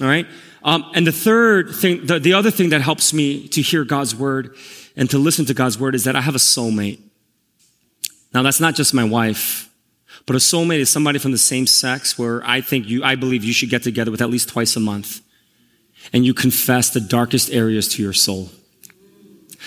[0.00, 0.26] All right.
[0.62, 4.14] Um, and the third thing, the, the other thing that helps me to hear God's
[4.14, 4.56] word
[4.96, 7.00] and to listen to God's word is that I have a soulmate.
[8.32, 9.70] Now, that's not just my wife,
[10.26, 13.44] but a soulmate is somebody from the same sex where I think you, I believe
[13.44, 15.20] you should get together with at least twice a month
[16.12, 18.50] and you confess the darkest areas to your soul.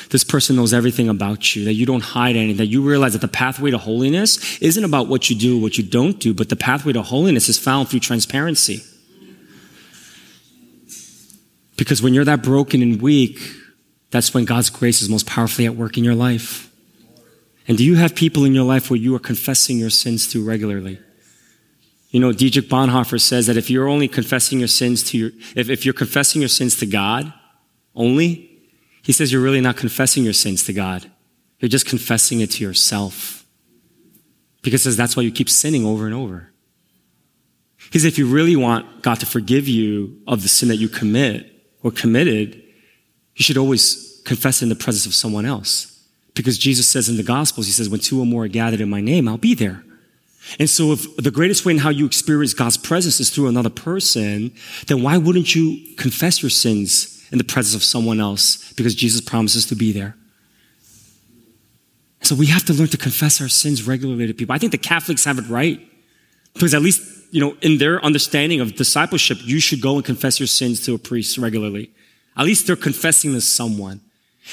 [0.09, 3.21] This person knows everything about you, that you don't hide anything, that you realize that
[3.21, 6.55] the pathway to holiness isn't about what you do, what you don't do, but the
[6.55, 8.83] pathway to holiness is found through transparency.
[11.77, 13.39] Because when you're that broken and weak,
[14.11, 16.71] that's when God's grace is most powerfully at work in your life.
[17.67, 20.43] And do you have people in your life where you are confessing your sins to
[20.43, 20.99] regularly?
[22.09, 25.69] You know, Dietrich Bonhoeffer says that if you're only confessing your sins to your, if,
[25.69, 27.33] if you're confessing your sins to God
[27.95, 28.61] only,
[29.03, 31.09] he says you're really not confessing your sins to God.
[31.59, 33.45] You're just confessing it to yourself.
[34.61, 36.51] Because says that's why you keep sinning over and over.
[37.91, 40.89] He says if you really want God to forgive you of the sin that you
[40.89, 41.51] commit
[41.83, 42.55] or committed,
[43.35, 46.05] you should always confess it in the presence of someone else.
[46.33, 48.89] Because Jesus says in the Gospels, he says, when two or more are gathered in
[48.89, 49.83] my name, I'll be there.
[50.59, 53.69] And so if the greatest way in how you experience God's presence is through another
[53.69, 54.53] person,
[54.87, 58.71] then why wouldn't you confess your sins in the presence of someone else?
[58.73, 60.15] Because Jesus promises to be there.
[62.21, 64.53] So we have to learn to confess our sins regularly to people.
[64.53, 65.79] I think the Catholics have it right.
[66.53, 70.39] Because at least, you know, in their understanding of discipleship, you should go and confess
[70.39, 71.91] your sins to a priest regularly.
[72.35, 74.01] At least they're confessing to someone.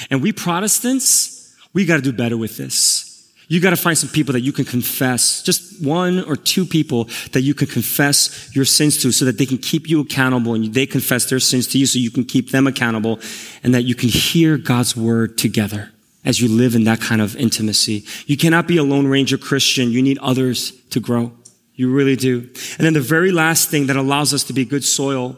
[0.09, 3.04] And we Protestants, we got to do better with this.
[3.47, 7.05] You got to find some people that you can confess, just one or two people
[7.31, 10.73] that you can confess your sins to so that they can keep you accountable and
[10.73, 13.19] they confess their sins to you so you can keep them accountable
[13.63, 15.91] and that you can hear God's word together
[16.23, 18.03] as you live in that kind of intimacy.
[18.25, 19.91] You cannot be a Lone Ranger Christian.
[19.91, 21.31] You need others to grow.
[21.75, 22.39] You really do.
[22.39, 25.37] And then the very last thing that allows us to be good soil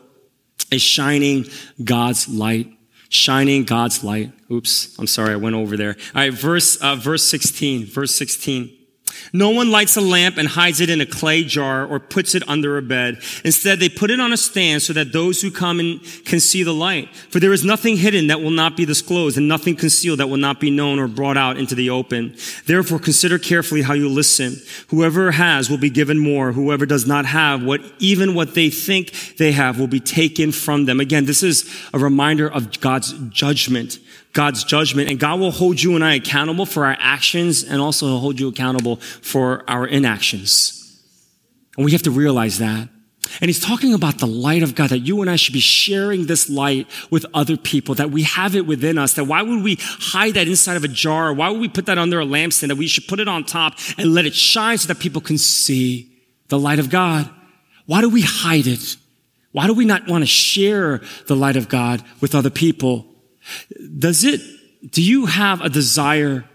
[0.72, 1.46] is shining
[1.84, 2.77] God's light
[3.10, 4.32] shining God's light.
[4.52, 5.96] Oops, I'm sorry, I went over there.
[6.16, 8.78] All right, verse, uh, verse 16, verse 16.
[9.34, 12.48] No one lights a lamp and hides it in a clay jar or puts it
[12.48, 13.22] under a bed.
[13.44, 16.64] Instead, they put it on a stand so that those who come in can see
[16.64, 17.14] the light.
[17.30, 20.38] For there is nothing hidden that will not be disclosed and nothing concealed that will
[20.38, 22.36] not be known or brought out into the open.
[22.66, 24.56] Therefore, consider carefully how you listen.
[24.90, 26.52] Whoever has will be given more.
[26.52, 30.86] Whoever does not have what, even what they think they have will be taken from
[30.86, 31.00] them.
[31.00, 34.00] Again, this is a reminder of God's judgment.
[34.38, 38.20] God's judgment and God will hold you and I accountable for our actions and also
[38.20, 41.02] hold you accountable for our inactions.
[41.76, 42.88] And we have to realize that.
[43.42, 46.28] And he's talking about the light of God, that you and I should be sharing
[46.28, 49.78] this light with other people, that we have it within us, that why would we
[49.82, 51.34] hide that inside of a jar?
[51.34, 52.68] Why would we put that under a lampstand?
[52.68, 55.40] That we should put it on top and let it shine so that people can
[55.40, 56.16] see
[56.50, 57.28] the light of God.
[57.88, 58.98] Why do we hide it?
[59.52, 63.17] Why do we not want to share the light of God with other people?
[63.98, 64.42] Does it,
[64.92, 66.46] do you have a desire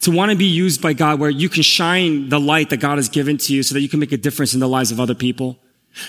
[0.00, 2.98] to want to be used by God where you can shine the light that God
[2.98, 5.00] has given to you so that you can make a difference in the lives of
[5.00, 5.58] other people?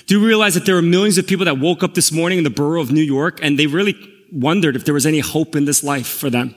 [0.08, 2.44] Do you realize that there are millions of people that woke up this morning in
[2.44, 3.96] the borough of New York and they really
[4.32, 6.56] wondered if there was any hope in this life for them?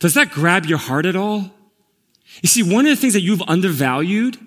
[0.00, 1.50] Does that grab your heart at all?
[2.40, 4.38] You see, one of the things that you've undervalued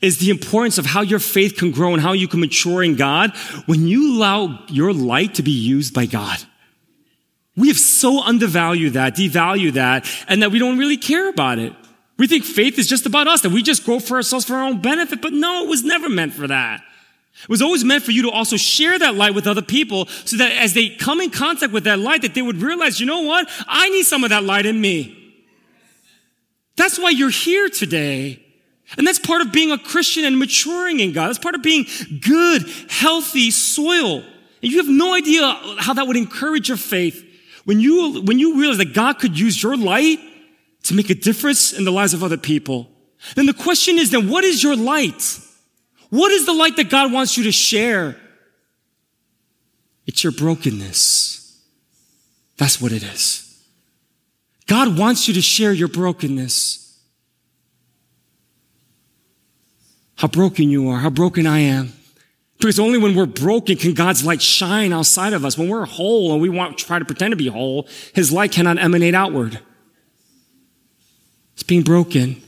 [0.00, 2.96] is the importance of how your faith can grow and how you can mature in
[2.96, 3.36] God
[3.66, 6.38] when you allow your light to be used by God.
[7.56, 11.74] We have so undervalued that, devalued that, and that we don't really care about it.
[12.18, 14.64] We think faith is just about us, that we just grow for ourselves for our
[14.64, 16.82] own benefit, but no, it was never meant for that.
[17.42, 20.36] It was always meant for you to also share that light with other people so
[20.36, 23.22] that as they come in contact with that light, that they would realize, you know
[23.22, 23.48] what?
[23.66, 25.18] I need some of that light in me.
[26.76, 28.44] That's why you're here today.
[28.96, 31.28] And that's part of being a Christian and maturing in God.
[31.28, 31.86] That's part of being
[32.20, 34.18] good, healthy soil.
[34.62, 35.42] And you have no idea
[35.78, 37.26] how that would encourage your faith
[37.64, 40.18] when you, when you realize that God could use your light
[40.84, 42.88] to make a difference in the lives of other people,
[43.36, 45.38] then the question is then what is your light?
[46.10, 48.16] What is the light that God wants you to share?
[50.06, 51.60] It's your brokenness.
[52.56, 53.48] That's what it is.
[54.66, 57.00] God wants you to share your brokenness.
[60.16, 61.92] How broken you are, how broken I am.
[62.62, 65.58] Because only when we're broken can God's light shine outside of us.
[65.58, 68.52] When we're whole and we want to try to pretend to be whole, His light
[68.52, 69.58] cannot emanate outward.
[71.54, 72.40] It's being broken.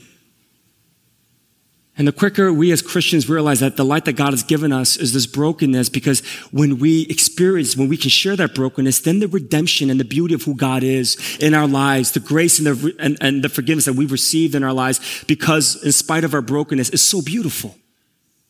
[1.97, 4.95] And the quicker we as Christians realize that the light that God has given us
[4.95, 9.27] is this brokenness, because when we experience, when we can share that brokenness, then the
[9.27, 12.95] redemption and the beauty of who God is in our lives, the grace and the,
[12.99, 16.41] and, and the forgiveness that we've received in our lives, because in spite of our
[16.41, 17.75] brokenness, is so beautiful.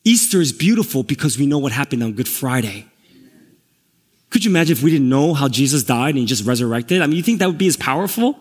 [0.06, 2.86] Easter is beautiful because we know what happened on Good Friday.
[4.30, 7.02] Could you imagine if we didn't know how Jesus died and he just resurrected?
[7.02, 8.38] I mean, you think that would be as powerful?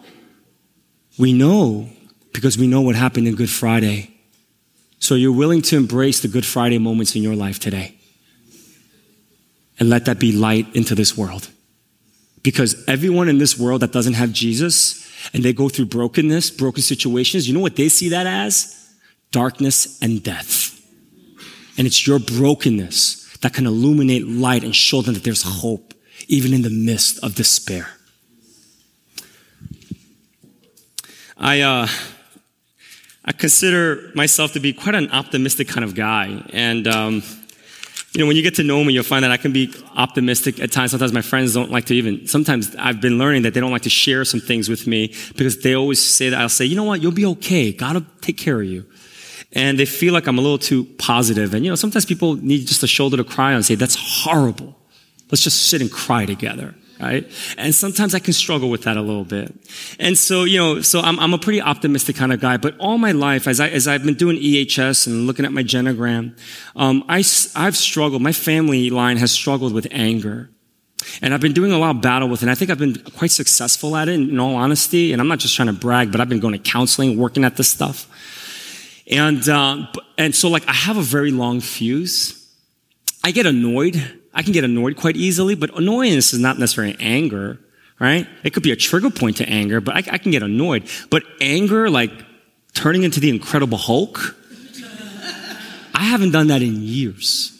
[1.18, 1.89] We know
[2.34, 4.16] because we know what happened in Good Friday.
[4.99, 7.97] So you're willing to embrace the Good Friday moments in your life today
[9.80, 11.49] and let that be light into this world.
[12.43, 15.03] Because everyone in this world that doesn't have Jesus
[15.34, 18.88] and they go through brokenness, broken situations, you know what they see that as?
[19.32, 20.74] Darkness and death.
[21.78, 25.93] And it's your brokenness that can illuminate light and show them that there's hope,
[26.28, 27.89] even in the midst of despair.
[31.38, 31.88] I, uh,
[33.26, 36.43] I consider myself to be quite an optimistic kind of guy.
[36.53, 37.23] And, um,
[38.13, 40.61] you know, when you get to know me, you'll find that I can be optimistic
[40.61, 40.91] at times.
[40.91, 43.82] Sometimes my friends don't like to even, sometimes I've been learning that they don't like
[43.82, 46.86] to share some things with me because they always say that I'll say, you know
[46.86, 47.73] what, you'll be okay.
[47.73, 48.86] God will take care of you
[49.56, 51.53] and they feel like I'm a little too positive.
[51.53, 53.95] And you know, sometimes people need just a shoulder to cry on and say, that's
[53.97, 54.78] horrible.
[55.32, 56.76] Let's just sit and cry together.
[56.99, 57.30] Right?
[57.58, 59.53] And sometimes I can struggle with that a little bit.
[59.99, 62.97] And so, you know, so I'm, I'm a pretty optimistic kind of guy, but all
[62.97, 66.38] my life, as I, as I've been doing EHS and looking at my genogram,
[66.78, 67.18] um, I,
[67.53, 70.49] I've struggled, my family line has struggled with anger.
[71.22, 72.43] And I've been doing a lot of battle with it.
[72.43, 75.12] And I think I've been quite successful at it, in all honesty.
[75.12, 77.58] And I'm not just trying to brag, but I've been going to counseling, working at
[77.58, 78.08] this stuff.
[79.08, 79.88] And, uh,
[80.18, 82.41] and so like I have a very long fuse.
[83.24, 84.01] I get annoyed.
[84.34, 87.60] I can get annoyed quite easily, but annoyance is not necessarily anger,
[87.99, 88.28] right?
[88.43, 90.89] It could be a trigger point to anger, but I, I can get annoyed.
[91.10, 92.12] But anger, like
[92.74, 94.36] turning into the Incredible Hulk,
[95.93, 97.51] I haven't done that in years.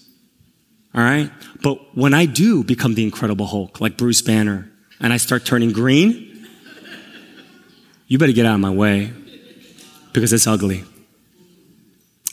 [0.94, 1.32] All right?
[1.62, 4.70] But when I do become the Incredible Hulk, like Bruce Banner,
[5.00, 6.48] and I start turning green,
[8.08, 9.14] you better get out of my way
[10.14, 10.84] because it's ugly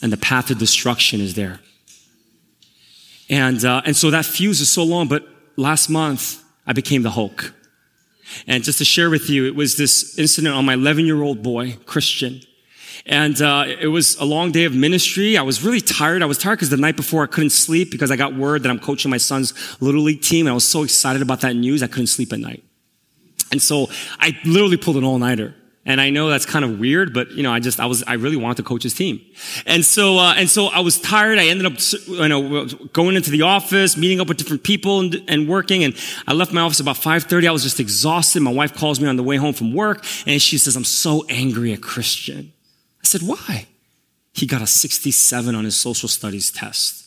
[0.03, 1.61] and the path of destruction is there.
[3.31, 5.27] And, uh, and so that fuse is so long, but
[5.57, 7.55] last month I became the Hulk.
[8.47, 11.43] And just to share with you, it was this incident on my 11 year old
[11.43, 12.41] boy, Christian.
[13.07, 15.37] And uh, it was a long day of ministry.
[15.37, 16.23] I was really tired.
[16.23, 18.71] I was tired because the night before I couldn't sleep because I got word that
[18.71, 20.47] I'm coaching my son's little league team.
[20.47, 22.63] And I was so excited about that news, I couldn't sleep at night.
[23.51, 23.89] And so
[24.19, 25.55] I literally pulled an all nighter.
[25.85, 28.15] And I know that's kind of weird, but you know, I just, I was, I
[28.15, 29.21] really wanted to coach his team.
[29.67, 31.39] And so, uh, and so I was tired.
[31.39, 31.73] I ended up,
[32.07, 35.83] you know, going into the office, meeting up with different people and, and working.
[35.83, 35.97] And
[36.29, 37.49] I left my office about 5.30.
[37.49, 38.43] I was just exhausted.
[38.43, 41.25] My wife calls me on the way home from work and she says, I'm so
[41.29, 42.53] angry at Christian.
[43.01, 43.67] I said, why?
[44.33, 47.02] He got a 67 on his social studies test.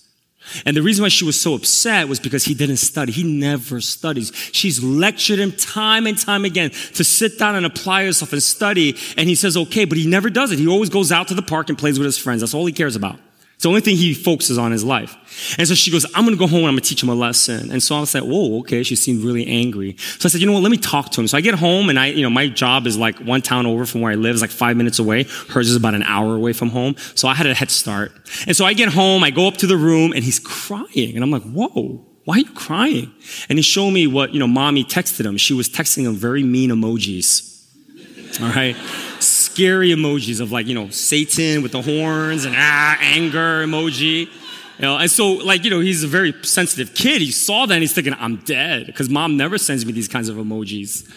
[0.65, 3.11] And the reason why she was so upset was because he didn't study.
[3.11, 4.31] He never studies.
[4.51, 8.95] She's lectured him time and time again to sit down and apply himself and study.
[9.17, 10.59] And he says, okay, but he never does it.
[10.59, 12.41] He always goes out to the park and plays with his friends.
[12.41, 13.19] That's all he cares about.
[13.65, 15.17] The only thing he focuses on is life.
[15.57, 17.09] And so she goes, I'm going to go home and I'm going to teach him
[17.09, 17.71] a lesson.
[17.71, 18.83] And so I was like, whoa, okay.
[18.83, 19.95] She seemed really angry.
[19.97, 20.61] So I said, you know what?
[20.61, 21.27] Let me talk to him.
[21.27, 23.87] So I get home and I, you know, my job is like one town over
[23.87, 24.35] from where I live.
[24.35, 25.23] It's like five minutes away.
[25.49, 26.95] Hers is about an hour away from home.
[27.15, 28.11] So I had a head start.
[28.45, 31.15] And so I get home, I go up to the room and he's crying.
[31.15, 32.05] And I'm like, whoa.
[32.25, 33.11] Why are you crying?
[33.49, 35.37] And he showed me what, you know, mommy texted him.
[35.37, 37.51] She was texting him very mean emojis.
[38.43, 38.75] All right
[39.55, 44.27] scary emojis of like, you know, Satan with the horns and ah, anger emoji.
[44.77, 47.21] You know, and so like, you know, he's a very sensitive kid.
[47.21, 50.27] He saw that and he's thinking, I'm dead because mom never sends me these kinds
[50.27, 51.09] of emojis.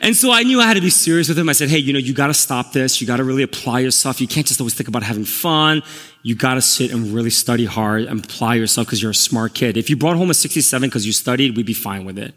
[0.00, 1.48] And so I knew I had to be serious with him.
[1.48, 3.00] I said, hey, you know, you got to stop this.
[3.00, 4.20] You got to really apply yourself.
[4.20, 5.82] You can't just always think about having fun.
[6.22, 9.54] You got to sit and really study hard and apply yourself because you're a smart
[9.54, 9.76] kid.
[9.76, 12.34] If you brought home a 67 because you studied, we'd be fine with it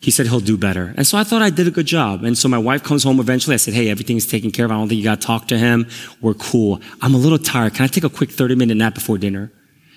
[0.00, 0.94] he said he'll do better.
[0.96, 2.22] And so I thought I did a good job.
[2.22, 3.54] And so my wife comes home eventually.
[3.54, 4.70] I said, Hey, everything's taken care of.
[4.70, 5.88] I don't think you got to talk to him.
[6.20, 6.80] We're cool.
[7.02, 7.74] I'm a little tired.
[7.74, 9.52] Can I take a quick 30 minute nap before dinner?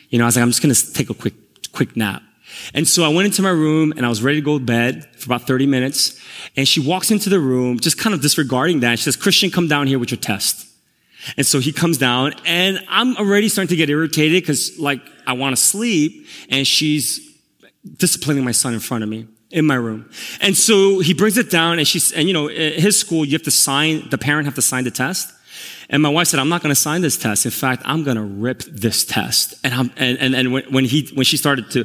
[0.09, 1.33] You know, I was like, I'm just going to take a quick,
[1.71, 2.23] quick nap.
[2.73, 5.07] And so I went into my room and I was ready to go to bed
[5.15, 6.19] for about 30 minutes.
[6.57, 8.99] And she walks into the room, just kind of disregarding that.
[8.99, 10.67] She says, Christian, come down here with your test.
[11.37, 15.33] And so he comes down and I'm already starting to get irritated because like I
[15.33, 17.19] want to sleep and she's
[17.97, 20.09] disciplining my son in front of me in my room.
[20.39, 23.43] And so he brings it down and she's, and you know, his school, you have
[23.43, 25.33] to sign, the parent have to sign the test.
[25.89, 27.43] And my wife said, I'm not going to sign this test.
[27.43, 29.55] In fact, I'm going to rip this test.
[29.61, 31.83] And, I'm, and, and, and when, when he, when she started to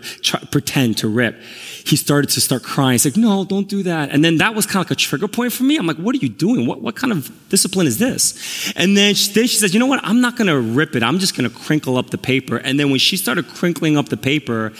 [0.52, 1.40] pretend to rip,
[1.84, 2.92] he started to start crying.
[2.92, 4.10] He's like, no, don't do that.
[4.10, 5.76] And then that was kind of like a trigger point for me.
[5.76, 6.68] I'm like, what are you doing?
[6.68, 8.72] What, what kind of discipline is this?
[8.76, 10.00] And then she, then she says, you know what?
[10.04, 11.02] I'm not going to rip it.
[11.02, 12.58] I'm just going to crinkle up the paper.
[12.58, 14.72] And then when she started crinkling up the paper,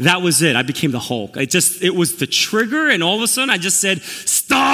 [0.00, 0.56] that was it.
[0.56, 1.36] I became the Hulk.
[1.36, 4.70] I just, it was the trigger, and all of a sudden I just said, Stop!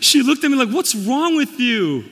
[0.00, 2.04] She looked at me like, What's wrong with you?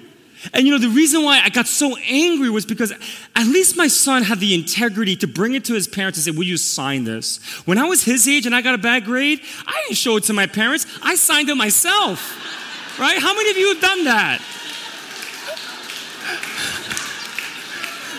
[0.53, 3.87] And you know, the reason why I got so angry was because at least my
[3.87, 7.05] son had the integrity to bring it to his parents and say, Will you sign
[7.05, 7.39] this?
[7.67, 10.25] When I was his age and I got a bad grade, I didn't show it
[10.25, 12.99] to my parents, I signed it myself.
[12.99, 13.19] Right?
[13.19, 14.41] How many of you have done that?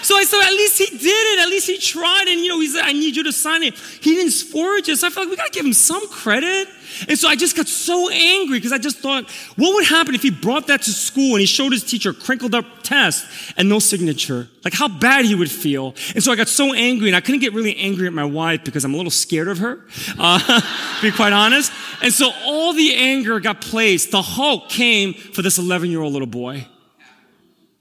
[0.06, 1.40] So I said, at least he did it.
[1.40, 2.28] At least he tried.
[2.28, 3.74] And, you know, he said, I need you to sign it.
[3.74, 4.98] He didn't forge it.
[4.98, 6.68] So I felt like we got to give him some credit.
[7.10, 10.22] And so I just got so angry because I just thought, what would happen if
[10.22, 13.26] he brought that to school and he showed his teacher a crinkled up test
[13.58, 14.48] and no signature?
[14.64, 15.96] Like how bad he would feel.
[16.14, 18.64] And so I got so angry and I couldn't get really angry at my wife
[18.64, 19.88] because I'm a little scared of her,
[20.20, 21.72] uh, to be quite honest.
[22.04, 24.12] And so all the anger got placed.
[24.12, 26.68] The Hulk came for this 11 year old little boy.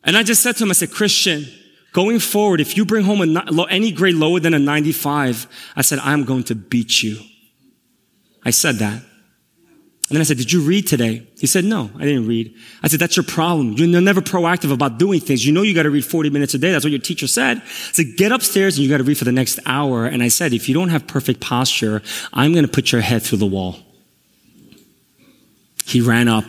[0.02, 1.44] And I just said to him, I said, Christian,
[1.94, 6.00] Going forward, if you bring home a, any grade lower than a 95, I said,
[6.00, 7.20] I'm going to beat you.
[8.44, 8.94] I said that.
[8.94, 11.26] And then I said, Did you read today?
[11.38, 12.52] He said, No, I didn't read.
[12.82, 13.74] I said, That's your problem.
[13.74, 15.46] You're never proactive about doing things.
[15.46, 16.72] You know you got to read 40 minutes a day.
[16.72, 17.62] That's what your teacher said.
[17.92, 20.04] Said, Get upstairs and you got to read for the next hour.
[20.04, 23.22] And I said, If you don't have perfect posture, I'm going to put your head
[23.22, 23.78] through the wall.
[25.86, 26.44] He ran up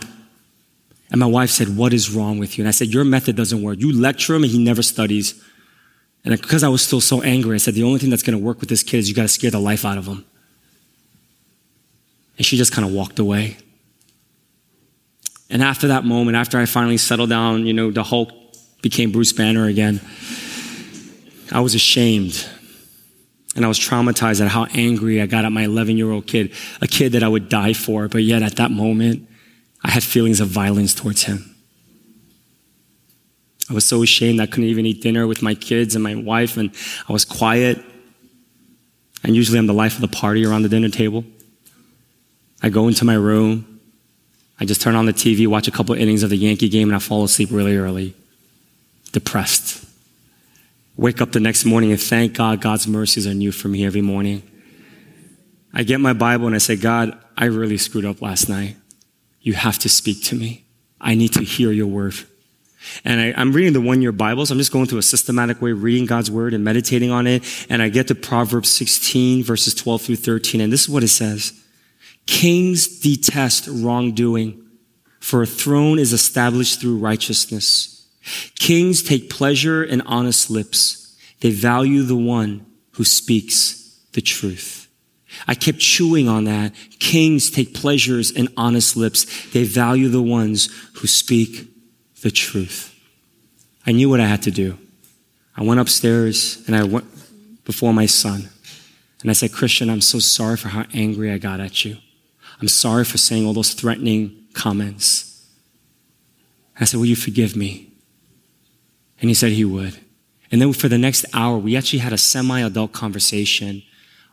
[1.16, 2.63] and my wife said, What is wrong with you?
[2.63, 3.80] And I said, Your method doesn't work.
[3.80, 5.41] You lecture him and he never studies.
[6.26, 8.43] And because I was still so angry, I said, The only thing that's going to
[8.43, 10.26] work with this kid is you got to scare the life out of him.
[12.36, 13.55] And she just kind of walked away.
[15.49, 18.34] And after that moment, after I finally settled down, you know, the Hulk
[18.82, 20.01] became Bruce Banner again.
[21.49, 22.45] I was ashamed.
[23.55, 26.51] And I was traumatized at how angry I got at my 11 year old kid,
[26.82, 28.09] a kid that I would die for.
[28.09, 29.30] But yet at that moment,
[29.86, 31.55] I had feelings of violence towards him.
[33.69, 36.57] I was so ashamed I couldn't even eat dinner with my kids and my wife,
[36.57, 36.71] and
[37.07, 37.79] I was quiet.
[39.23, 41.23] And usually I'm the life of the party around the dinner table.
[42.63, 43.79] I go into my room,
[44.59, 46.95] I just turn on the TV, watch a couple innings of the Yankee game, and
[46.95, 48.15] I fall asleep really early,
[49.11, 49.86] depressed.
[50.97, 54.01] Wake up the next morning and thank God God's mercies are new for me every
[54.01, 54.41] morning.
[55.75, 58.77] I get my Bible and I say, God, I really screwed up last night.
[59.45, 60.65] You have to speak to me.
[60.99, 62.15] I need to hear your word.
[63.03, 64.49] And I, am reading the one year Bibles.
[64.49, 67.43] I'm just going through a systematic way, reading God's word and meditating on it.
[67.69, 70.61] And I get to Proverbs 16, verses 12 through 13.
[70.61, 71.53] And this is what it says
[72.25, 74.63] Kings detest wrongdoing,
[75.19, 78.07] for a throne is established through righteousness.
[78.57, 81.15] Kings take pleasure in honest lips.
[81.41, 84.84] They value the one who speaks the truth.
[85.47, 86.73] I kept chewing on that.
[86.99, 89.25] Kings take pleasures in honest lips.
[89.51, 91.67] They value the ones who speak
[92.21, 92.93] the truth.
[93.86, 94.77] I knew what I had to do.
[95.55, 97.05] I went upstairs and I went
[97.63, 98.49] before my son.
[99.21, 101.97] And I said, Christian, I'm so sorry for how angry I got at you.
[102.61, 105.47] I'm sorry for saying all those threatening comments.
[106.79, 107.91] I said, Will you forgive me?
[109.19, 109.99] And he said he would.
[110.51, 113.83] And then for the next hour, we actually had a semi adult conversation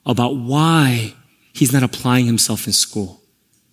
[0.05, 1.15] about why
[1.53, 3.21] he's not applying himself in school.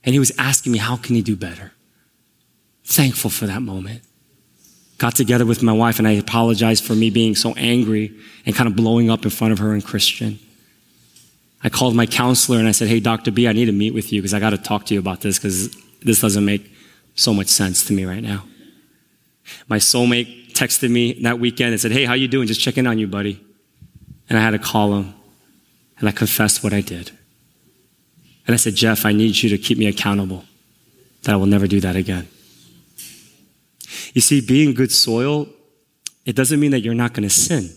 [0.03, 1.73] And he was asking me, How can he do better?
[2.85, 4.01] Thankful for that moment.
[4.97, 8.13] Got together with my wife and I apologized for me being so angry
[8.45, 10.39] and kind of blowing up in front of her and Christian.
[11.63, 13.31] I called my counselor and I said, Hey, Dr.
[13.31, 15.21] B, I need to meet with you because I got to talk to you about
[15.21, 16.71] this because this doesn't make
[17.15, 18.43] so much sense to me right now.
[19.67, 22.47] My soulmate texted me that weekend and said, Hey, how you doing?
[22.47, 23.43] Just checking on you, buddy.
[24.29, 25.13] And I had to call him
[25.99, 27.11] and I confessed what I did.
[28.47, 30.45] And I said, Jeff, I need you to keep me accountable
[31.23, 32.27] that I will never do that again.
[34.13, 35.47] You see, being good soil,
[36.25, 37.69] it doesn't mean that you're not going to sin.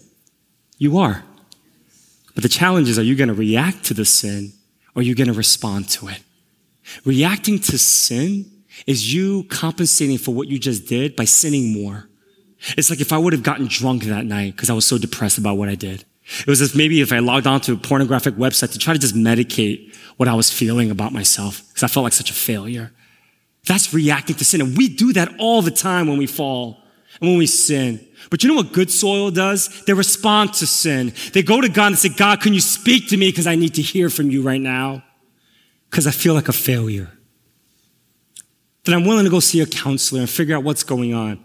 [0.79, 1.25] You are.
[2.35, 4.53] But the challenge is, are you going to react to the sin
[4.95, 6.23] or are you going to respond to it?
[7.05, 8.51] Reacting to sin
[8.87, 12.09] is you compensating for what you just did by sinning more.
[12.77, 15.39] It's like if I would have gotten drunk that night because I was so depressed
[15.39, 16.05] about what I did.
[16.41, 19.15] It was as maybe if I logged onto a pornographic website to try to just
[19.15, 22.93] medicate what I was feeling about myself because I felt like such a failure.
[23.67, 24.61] That's reacting to sin.
[24.61, 26.83] And we do that all the time when we fall
[27.21, 28.07] and when we sin.
[28.31, 29.85] But you know what good soil does?
[29.85, 31.13] They respond to sin.
[31.33, 33.29] They go to God and say, God, can you speak to me?
[33.29, 35.05] Because I need to hear from you right now.
[35.91, 37.11] Because I feel like a failure.
[38.85, 41.43] Then I'm willing to go see a counselor and figure out what's going on.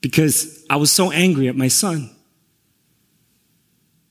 [0.00, 2.13] Because I was so angry at my son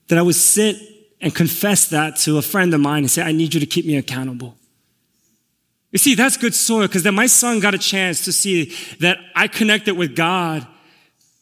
[0.08, 0.76] that I would sit
[1.20, 3.86] and confess that to a friend of mine and say, I need you to keep
[3.86, 4.56] me accountable.
[5.90, 9.18] You see, that's good soil because then my son got a chance to see that
[9.34, 10.66] I connected with God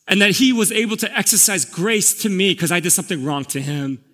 [0.07, 3.45] and that he was able to exercise grace to me because I did something wrong
[3.47, 4.05] to him.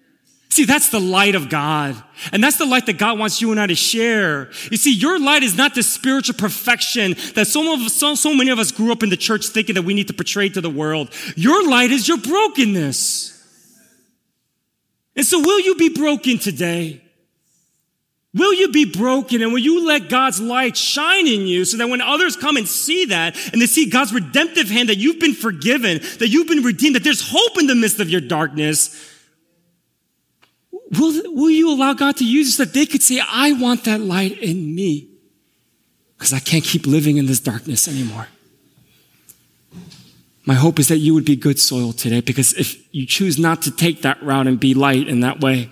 [0.51, 2.03] See, that's the light of God.
[2.33, 4.51] And that's the light that God wants you and I to share.
[4.71, 8.51] You see, your light is not the spiritual perfection that so, of, so, so many
[8.51, 10.71] of us grew up in the church thinking that we need to portray to the
[10.71, 11.11] world.
[11.37, 13.38] Your light is your brokenness.
[15.19, 17.03] And so will you be broken today?
[18.35, 21.89] Will you be broken and will you let God's light shine in you so that
[21.89, 25.35] when others come and see that and they see God's redemptive hand that you've been
[25.35, 29.13] forgiven, that you've been redeemed, that there's hope in the midst of your darkness,
[30.97, 33.85] will, will you allow God to use you so that they could say, I want
[33.85, 35.09] that light in me
[36.17, 38.29] because I can't keep living in this darkness anymore.
[40.49, 43.61] My hope is that you would be good soil today because if you choose not
[43.63, 45.69] to take that route and be light in that way,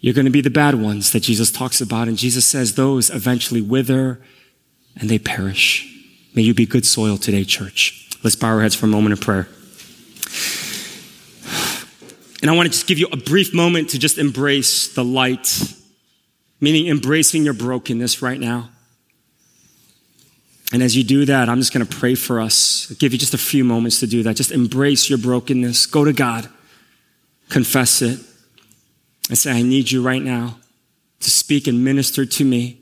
[0.00, 2.08] you're going to be the bad ones that Jesus talks about.
[2.08, 4.20] And Jesus says those eventually wither
[4.96, 5.88] and they perish.
[6.34, 8.06] May you be good soil today, church.
[8.22, 9.48] Let's bow our heads for a moment of prayer.
[12.42, 15.74] And I want to just give you a brief moment to just embrace the light,
[16.60, 18.68] meaning embracing your brokenness right now.
[20.72, 22.88] And as you do that, I'm just going to pray for us.
[22.90, 24.36] I'll give you just a few moments to do that.
[24.36, 25.86] Just embrace your brokenness.
[25.86, 26.48] Go to God.
[27.50, 28.18] Confess it
[29.28, 30.56] and say, I need you right now
[31.20, 32.78] to speak and minister to me.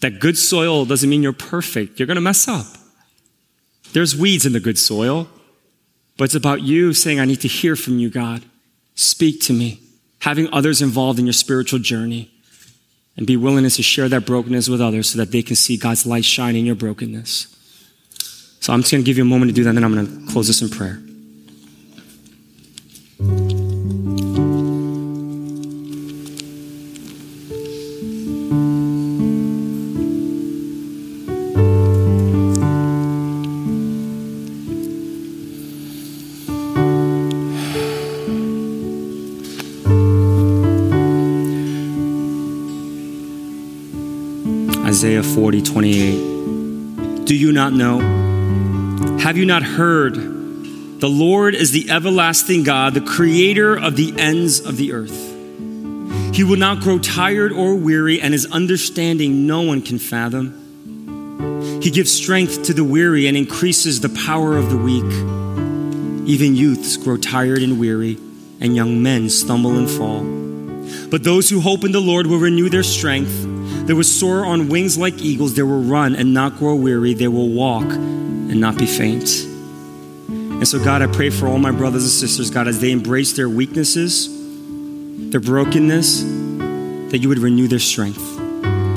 [0.00, 1.98] That good soil doesn't mean you're perfect.
[1.98, 2.66] You're going to mess up.
[3.92, 5.28] There's weeds in the good soil,
[6.16, 8.44] but it's about you saying, I need to hear from you, God.
[8.94, 9.80] Speak to me.
[10.20, 12.30] Having others involved in your spiritual journey
[13.18, 16.06] and be willingness to share that brokenness with others so that they can see God's
[16.06, 17.48] light shine in your brokenness.
[18.60, 19.92] So I'm just going to give you a moment to do that, and then I'm
[19.92, 21.02] going to close this in prayer.
[47.48, 47.98] Do not know?
[49.20, 50.16] Have you not heard?
[50.16, 55.16] The Lord is the everlasting God, the creator of the ends of the earth.
[56.34, 61.80] He will not grow tired or weary, and his understanding no one can fathom.
[61.82, 65.10] He gives strength to the weary and increases the power of the weak.
[66.28, 68.18] Even youths grow tired and weary,
[68.60, 70.20] and young men stumble and fall.
[71.08, 73.46] But those who hope in the Lord will renew their strength.
[73.88, 75.54] They will soar on wings like eagles.
[75.54, 77.14] They will run and not grow weary.
[77.14, 79.46] They will walk and not be faint.
[80.28, 83.32] And so, God, I pray for all my brothers and sisters, God, as they embrace
[83.32, 84.28] their weaknesses,
[85.30, 88.36] their brokenness, that you would renew their strength.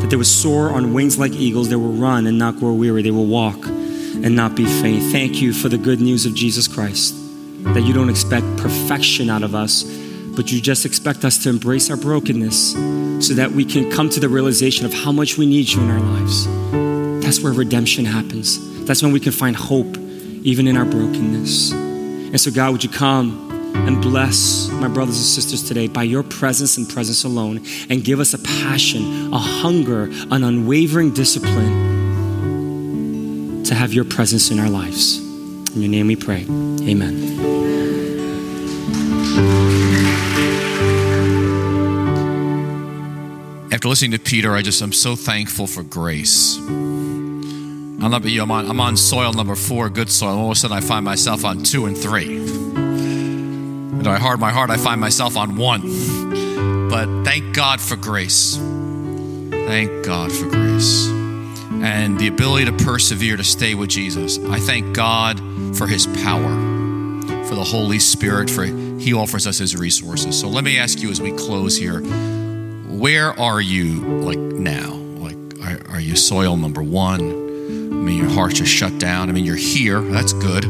[0.02, 1.70] That they would soar on wings like eagles.
[1.70, 3.02] They will run and not grow weary.
[3.02, 5.10] They will walk and not be faint.
[5.14, 7.16] Thank you for the good news of Jesus Christ.
[7.64, 9.84] That you don't expect perfection out of us,
[10.36, 12.74] but you just expect us to embrace our brokenness
[13.26, 15.92] so that we can come to the realization of how much we need you in
[15.92, 16.46] our lives.
[17.24, 18.86] That's where redemption happens.
[18.86, 19.98] That's when we can find hope
[20.44, 21.72] even in our brokenness.
[21.72, 26.24] And so, God, would you come and bless my brothers and sisters today by your
[26.24, 31.92] presence and presence alone and give us a passion, a hunger, an unwavering discipline
[33.64, 35.20] to have your presence in our lives.
[35.76, 36.46] In your name we pray.
[36.50, 37.52] Amen.
[43.84, 46.58] Listening to Peter, I just, I'm so thankful for grace.
[46.60, 50.38] I know you, I'm on, I'm on soil number four, good soil.
[50.38, 52.38] All of a sudden, I find myself on two and three.
[52.38, 55.82] And I hard my heart, I find myself on one.
[56.90, 58.56] But thank God for grace.
[58.56, 61.08] Thank God for grace.
[61.08, 64.38] And the ability to persevere, to stay with Jesus.
[64.38, 65.40] I thank God
[65.76, 66.52] for his power,
[67.46, 70.40] for the Holy Spirit, for he offers us his resources.
[70.40, 72.02] So let me ask you as we close here
[73.02, 74.93] where are you like now?
[74.93, 75.36] Like,
[75.66, 77.20] are, are, you soil number one?
[77.20, 79.28] I mean, your heart's just shut down.
[79.28, 79.99] I mean, you're here.
[80.02, 80.66] That's good.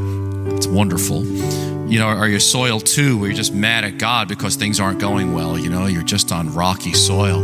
[0.50, 1.26] That's wonderful.
[1.26, 5.00] You know, are you soil two where you're just mad at God because things aren't
[5.02, 5.60] going well?
[5.60, 7.42] You know, you're just on rocky soil.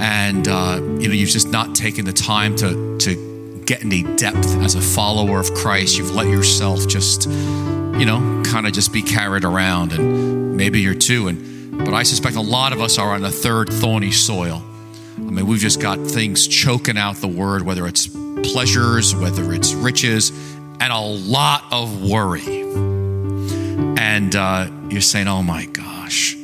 [0.00, 4.56] And, uh, you know, you've just not taken the time to, to get any depth
[4.62, 5.98] as a follower of Christ.
[5.98, 9.92] You've let yourself just, you know, kind of just be carried around.
[9.92, 11.28] And maybe you're two.
[11.28, 11.51] And,
[11.84, 14.62] but I suspect a lot of us are on the third thorny soil.
[15.16, 19.72] I mean, we've just got things choking out the word, whether it's pleasures, whether it's
[19.74, 20.30] riches,
[20.80, 22.62] and a lot of worry.
[23.98, 26.36] And uh, you're saying, "Oh my gosh,"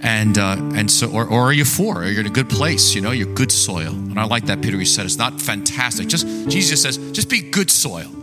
[0.00, 2.04] and uh, and so, or, or are you four?
[2.04, 3.92] You're in a good place, you know, you're good soil.
[3.92, 4.78] And I like that Peter.
[4.78, 6.08] He said, "It's not fantastic.
[6.08, 8.17] Just Jesus says, just be good soil."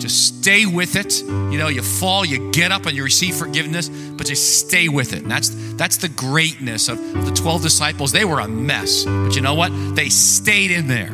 [0.00, 1.20] Just stay with it.
[1.22, 5.12] You know, you fall, you get up, and you receive forgiveness, but just stay with
[5.12, 5.22] it.
[5.22, 8.10] And that's that's the greatness of the 12 disciples.
[8.10, 9.70] They were a mess, but you know what?
[9.94, 11.10] They stayed in there.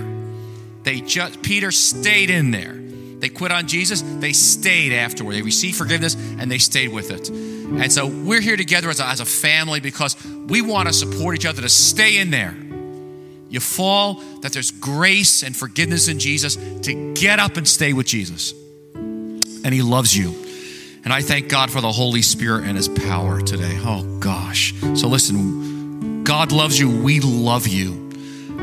[0.84, 2.74] They just Peter stayed in there.
[3.18, 5.34] They quit on Jesus, they stayed afterward.
[5.34, 7.28] They received forgiveness and they stayed with it.
[7.28, 11.34] And so we're here together as a, as a family because we want to support
[11.34, 12.54] each other to stay in there.
[13.48, 18.06] You fall, that there's grace and forgiveness in Jesus to get up and stay with
[18.06, 18.54] Jesus
[19.66, 20.32] and He loves you.
[21.02, 23.76] And I thank God for the Holy Spirit and His power today.
[23.80, 24.72] Oh, gosh.
[24.94, 27.02] So listen, God loves you.
[27.02, 28.06] We love you.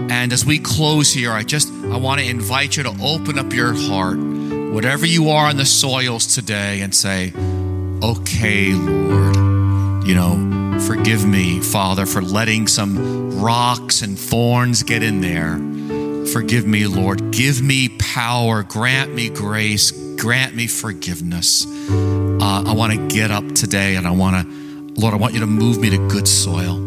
[0.10, 3.52] And as we close here, I just I want to invite you to open up
[3.52, 7.34] your heart, whatever you are on the soils today, and say,
[8.02, 9.36] "Okay, Lord,
[10.08, 15.60] you know, forgive me, Father, for letting some rocks and thorns get in there.
[16.34, 17.32] Forgive me, Lord.
[17.32, 18.64] Give me power.
[18.64, 19.92] Grant me grace
[20.24, 21.66] grant me forgiveness.
[21.66, 25.42] Uh, I want to get up today and I want to, Lord, I want you
[25.42, 26.80] to move me to good soil.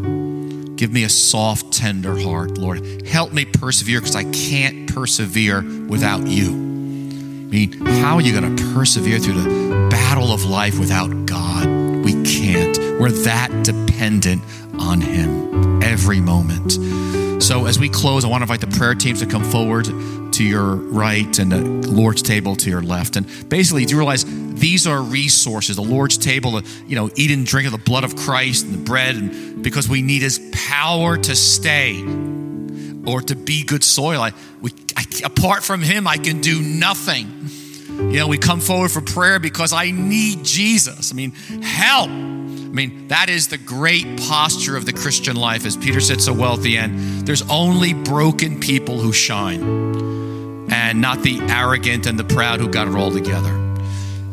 [0.76, 3.06] Give me a soft, tender heart, Lord.
[3.06, 6.48] Help me persevere because I can't persevere without you.
[6.48, 11.66] I mean, how are you going to persevere through the battle of life without God?
[11.66, 12.78] We can't.
[12.98, 14.42] We're that dependent
[14.78, 16.78] on Him every moment.
[17.38, 19.84] So, as we close, I want to invite the prayer teams to come forward
[20.32, 21.60] to your right and the
[21.90, 23.16] Lord's table to your left.
[23.16, 24.24] And basically, do you realize
[24.54, 25.76] these are resources?
[25.76, 28.74] The Lord's table, uh, you know, eat and drink of the blood of Christ and
[28.74, 32.00] the bread, and because we need His power to stay
[33.06, 34.22] or to be good soil.
[34.22, 37.48] I, we, I, apart from Him, I can do nothing.
[37.88, 41.12] You know, we come forward for prayer because I need Jesus.
[41.12, 41.32] I mean,
[41.62, 42.10] help.
[42.76, 46.34] I mean, that is the great posture of the Christian life, as Peter said so
[46.34, 47.26] well at the end.
[47.26, 49.62] There's only broken people who shine,
[50.70, 53.54] and not the arrogant and the proud who got it all together.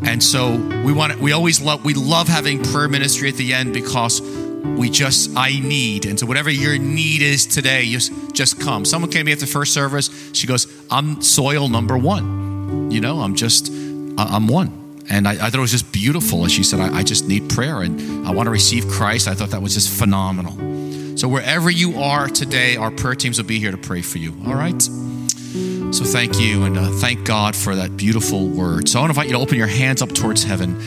[0.04, 3.74] And so we want we always love we love having prayer ministry at the end
[3.74, 6.06] because we just I need.
[6.06, 8.84] And so whatever your need is today, just just come.
[8.84, 10.10] Someone came to me at the first service.
[10.34, 12.92] She goes, "I'm soil number one.
[12.92, 13.72] You know, I'm just
[14.18, 17.04] I'm one." And I, I thought it was just beautiful And she said, I, I
[17.04, 19.28] just need prayer and I want to receive Christ.
[19.28, 21.18] I thought that was just phenomenal.
[21.18, 24.36] So, wherever you are today, our prayer teams will be here to pray for you.
[24.48, 24.82] All right?
[24.82, 28.90] So, thank you and uh, thank God for that beautiful word.
[28.90, 30.82] So, I want to invite you to open your hands up towards heaven.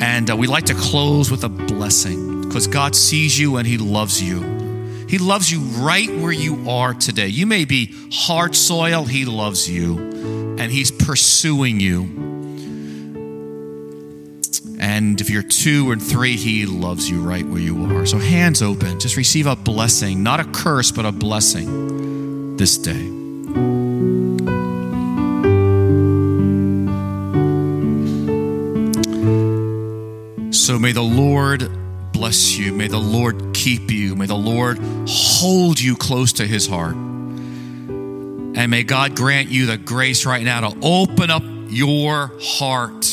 [0.00, 3.76] And uh, we like to close with a blessing because God sees you and He
[3.76, 5.06] loves you.
[5.06, 7.28] He loves you right where you are today.
[7.28, 9.98] You may be hard soil, He loves you,
[10.58, 12.27] and He's pursuing you.
[14.78, 18.06] And if you're two and three, He loves you right where you are.
[18.06, 19.00] So, hands open.
[19.00, 23.08] Just receive a blessing, not a curse, but a blessing this day.
[30.52, 31.68] So, may the Lord
[32.12, 32.72] bless you.
[32.72, 34.14] May the Lord keep you.
[34.14, 36.94] May the Lord hold you close to His heart.
[36.94, 43.06] And may God grant you the grace right now to open up your heart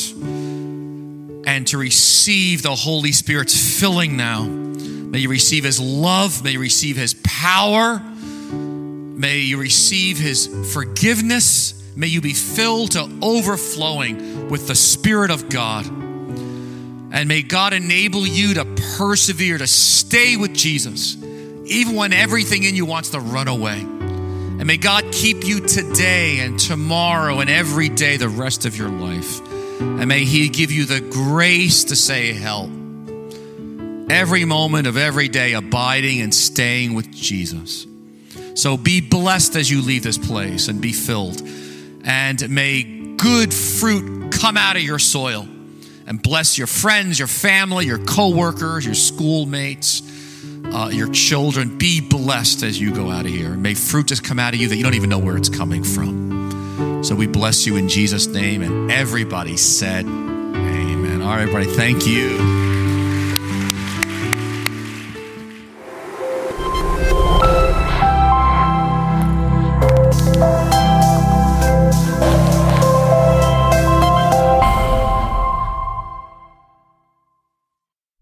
[1.56, 4.42] and to receive the Holy Spirit's filling now.
[4.42, 6.44] May you receive His love.
[6.44, 7.98] May you receive His power.
[7.98, 11.82] May you receive His forgiveness.
[11.96, 15.86] May you be filled to overflowing with the Spirit of God.
[15.86, 18.66] And may God enable you to
[18.98, 23.80] persevere, to stay with Jesus, even when everything in you wants to run away.
[23.80, 28.90] And may God keep you today and tomorrow and every day the rest of your
[28.90, 29.40] life.
[29.80, 32.70] And may He give you the grace to say help.
[34.10, 37.86] Every moment of every day, abiding and staying with Jesus.
[38.54, 41.42] So be blessed as you leave this place and be filled.
[42.04, 42.84] And may
[43.16, 45.46] good fruit come out of your soil
[46.06, 50.02] and bless your friends, your family, your coworkers, your schoolmates,
[50.72, 51.76] uh, your children.
[51.78, 53.50] Be blessed as you go out of here.
[53.50, 55.82] May fruit just come out of you that you don't even know where it's coming
[55.82, 56.45] from.
[57.02, 58.62] So we bless you in Jesus' name.
[58.62, 61.22] And everybody said, Amen.
[61.22, 62.65] All right, everybody, thank you.